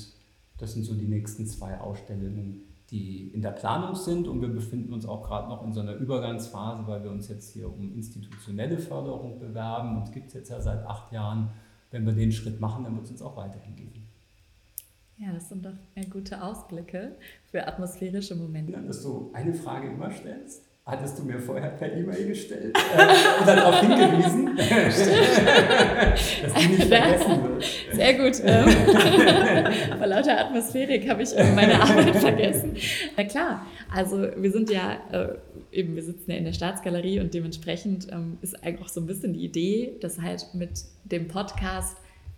[0.57, 4.93] das sind so die nächsten zwei Ausstellungen, die in der Planung sind und wir befinden
[4.93, 8.77] uns auch gerade noch in so einer Übergangsphase, weil wir uns jetzt hier um institutionelle
[8.77, 9.97] Förderung bewerben.
[9.97, 11.49] Uns gibt es jetzt ja seit acht Jahren.
[11.91, 14.02] Wenn wir den Schritt machen, dann wird es uns auch weiterhin geben.
[15.23, 15.71] Ja, das sind doch
[16.09, 17.15] gute Ausblicke
[17.49, 18.73] für atmosphärische Momente.
[18.73, 23.39] Ja, dass du eine Frage immer stellst hattest du mir vorher per E-Mail gestellt äh,
[23.39, 27.63] und darauf hingewiesen, dass die nicht vergessen wird.
[27.93, 28.41] Sehr gut.
[28.43, 28.69] Ähm,
[29.97, 32.75] vor lauter Atmosphärik habe ich meine Arbeit vergessen.
[33.15, 35.35] Na klar, also wir sind ja äh,
[35.71, 39.07] eben, wir sitzen ja in der Staatsgalerie und dementsprechend ähm, ist eigentlich auch so ein
[39.07, 41.95] bisschen die Idee, dass halt mit dem Podcast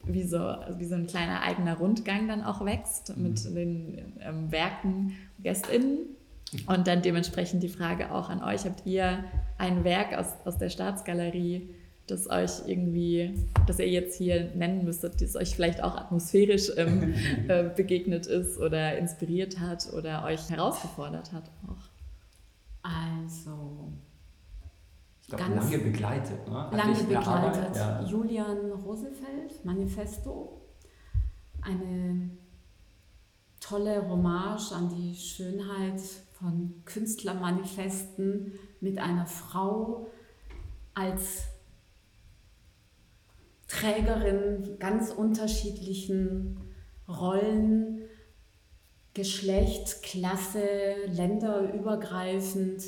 [0.08, 3.56] wie so, also wie so ein kleiner eigener Rundgang dann auch wächst mit mhm.
[3.56, 6.00] den ähm, Werken GästInnen
[6.68, 9.24] und dann dementsprechend die Frage auch an euch, habt ihr
[9.58, 11.70] ein Werk aus, aus der Staatsgalerie,
[12.08, 13.34] das euch irgendwie,
[13.66, 17.16] das ihr jetzt hier nennen müsstet, das euch vielleicht auch atmosphärisch ähm,
[17.48, 21.90] äh, begegnet ist oder inspiriert hat oder euch herausgefordert hat auch?
[22.84, 23.92] Also,
[25.28, 26.48] ich glaube, lange begleitet.
[26.48, 26.70] Ne?
[26.72, 27.28] Lange begleitet.
[27.28, 28.04] Arbeit, ja.
[28.04, 30.62] Julian Rosefeld, Manifesto.
[31.64, 32.30] Eine
[33.60, 36.00] tolle Hommage an die Schönheit
[36.34, 40.06] von Künstlermanifesten mit einer Frau
[40.94, 41.46] als
[43.68, 46.60] Trägerin ganz unterschiedlichen
[47.08, 48.04] Rollen,
[49.16, 50.68] Geschlecht, Klasse,
[51.08, 52.84] länderübergreifend.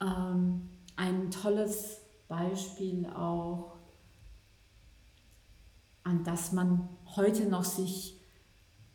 [0.00, 3.76] Ähm, ein tolles Beispiel auch,
[6.04, 8.22] an das man heute noch sich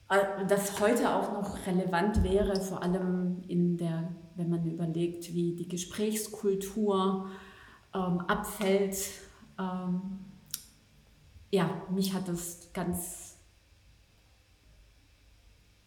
[0.09, 5.55] äh, das heute auch noch relevant wäre, vor allem in der, wenn man überlegt, wie
[5.55, 7.29] die Gesprächskultur
[7.93, 8.97] ähm, abfällt.
[9.59, 10.19] Ähm,
[11.51, 13.37] ja, mich hat das ganz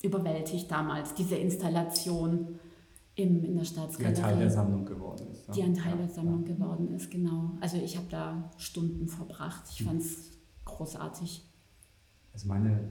[0.02, 2.58] überwältigt damals, diese Installation
[3.21, 4.14] im, in der Staatsgalerie.
[4.14, 5.47] Die ein Teil der Sammlung geworden ist.
[5.49, 5.55] Ja.
[5.55, 6.55] Die ein Teil ja, der Sammlung ja.
[6.55, 7.53] geworden ist, genau.
[7.61, 9.64] Also ich habe da Stunden verbracht.
[9.71, 9.87] Ich hm.
[9.87, 10.31] fand es
[10.64, 11.45] großartig.
[12.33, 12.91] Also meine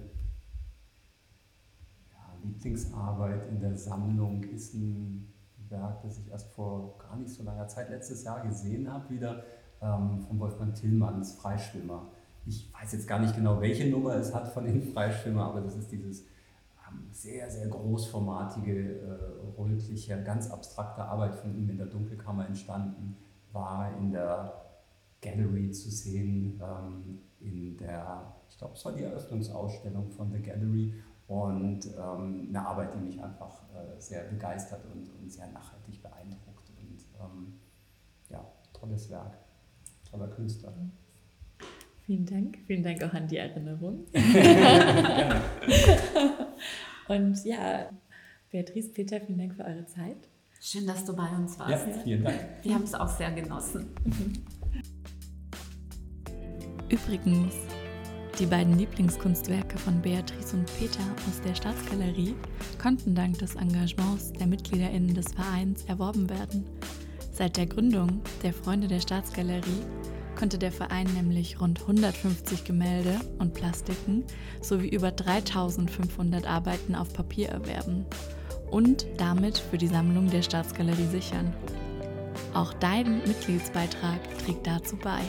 [2.43, 5.33] Lieblingsarbeit in der Sammlung ist ein
[5.69, 9.43] Werk, das ich erst vor gar nicht so langer Zeit, letztes Jahr gesehen habe, wieder
[9.81, 12.07] ähm, von Wolfgang Tillmanns Freischwimmer.
[12.45, 15.75] Ich weiß jetzt gar nicht genau, welche Nummer es hat von den Freischwimmer, aber das
[15.75, 16.25] ist dieses
[17.11, 23.17] sehr, sehr großformatige, äh, rötliche, ganz abstrakte Arbeit von ihm in der Dunkelkammer entstanden,
[23.51, 24.53] war in der
[25.21, 30.93] Gallery zu sehen, ähm, in der, ich glaube, es war die Eröffnungsausstellung von der Gallery
[31.27, 36.71] und ähm, eine Arbeit, die mich einfach äh, sehr begeistert und, und, sehr nachhaltig beeindruckt.
[36.81, 37.59] Und ähm,
[38.29, 39.37] ja, tolles Werk,
[40.09, 40.73] toller Künstler.
[42.09, 42.57] Vielen Dank.
[42.65, 44.07] Vielen Dank auch an die Erinnerung.
[47.07, 47.91] und ja,
[48.49, 50.17] Beatrice, Peter, vielen Dank für eure Zeit.
[50.59, 51.85] Schön, dass du bei uns warst.
[51.85, 52.39] Ja, vielen Dank.
[52.63, 53.91] Wir haben es auch sehr genossen.
[56.89, 57.53] Übrigens,
[58.39, 62.33] die beiden Lieblingskunstwerke von Beatrice und Peter aus der Staatsgalerie
[62.81, 66.65] konnten dank des Engagements der MitgliederInnen des Vereins erworben werden.
[67.31, 69.85] Seit der Gründung der Freunde der Staatsgalerie
[70.37, 74.23] konnte der Verein nämlich rund 150 Gemälde und Plastiken
[74.61, 78.05] sowie über 3500 Arbeiten auf Papier erwerben
[78.71, 81.53] und damit für die Sammlung der Staatsgalerie sichern.
[82.53, 85.21] Auch dein Mitgliedsbeitrag trägt dazu bei.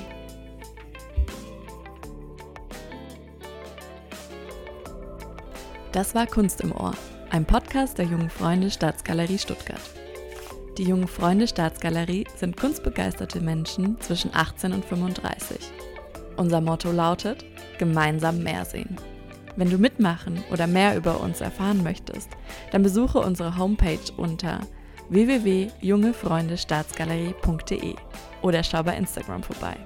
[5.92, 6.94] Das war Kunst im Ohr,
[7.30, 9.80] ein Podcast der Jungen Freunde Staatsgalerie Stuttgart.
[10.78, 15.58] Die Jungen Freunde Staatsgalerie sind kunstbegeisterte Menschen zwischen 18 und 35.
[16.36, 17.44] Unser Motto lautet:
[17.78, 18.96] Gemeinsam mehr sehen.
[19.56, 22.30] Wenn du mitmachen oder mehr über uns erfahren möchtest,
[22.70, 24.60] dann besuche unsere Homepage unter
[25.10, 27.94] www.jungefreundestaatsgalerie.de
[28.42, 29.76] oder schau bei Instagram vorbei.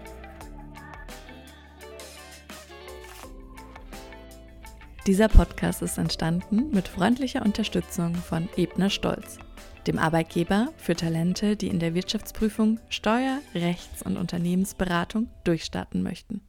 [5.07, 9.39] Dieser Podcast ist entstanden mit freundlicher Unterstützung von Ebner Stolz,
[9.87, 16.41] dem Arbeitgeber für Talente, die in der Wirtschaftsprüfung, Steuer-, Rechts- und Unternehmensberatung durchstarten möchten.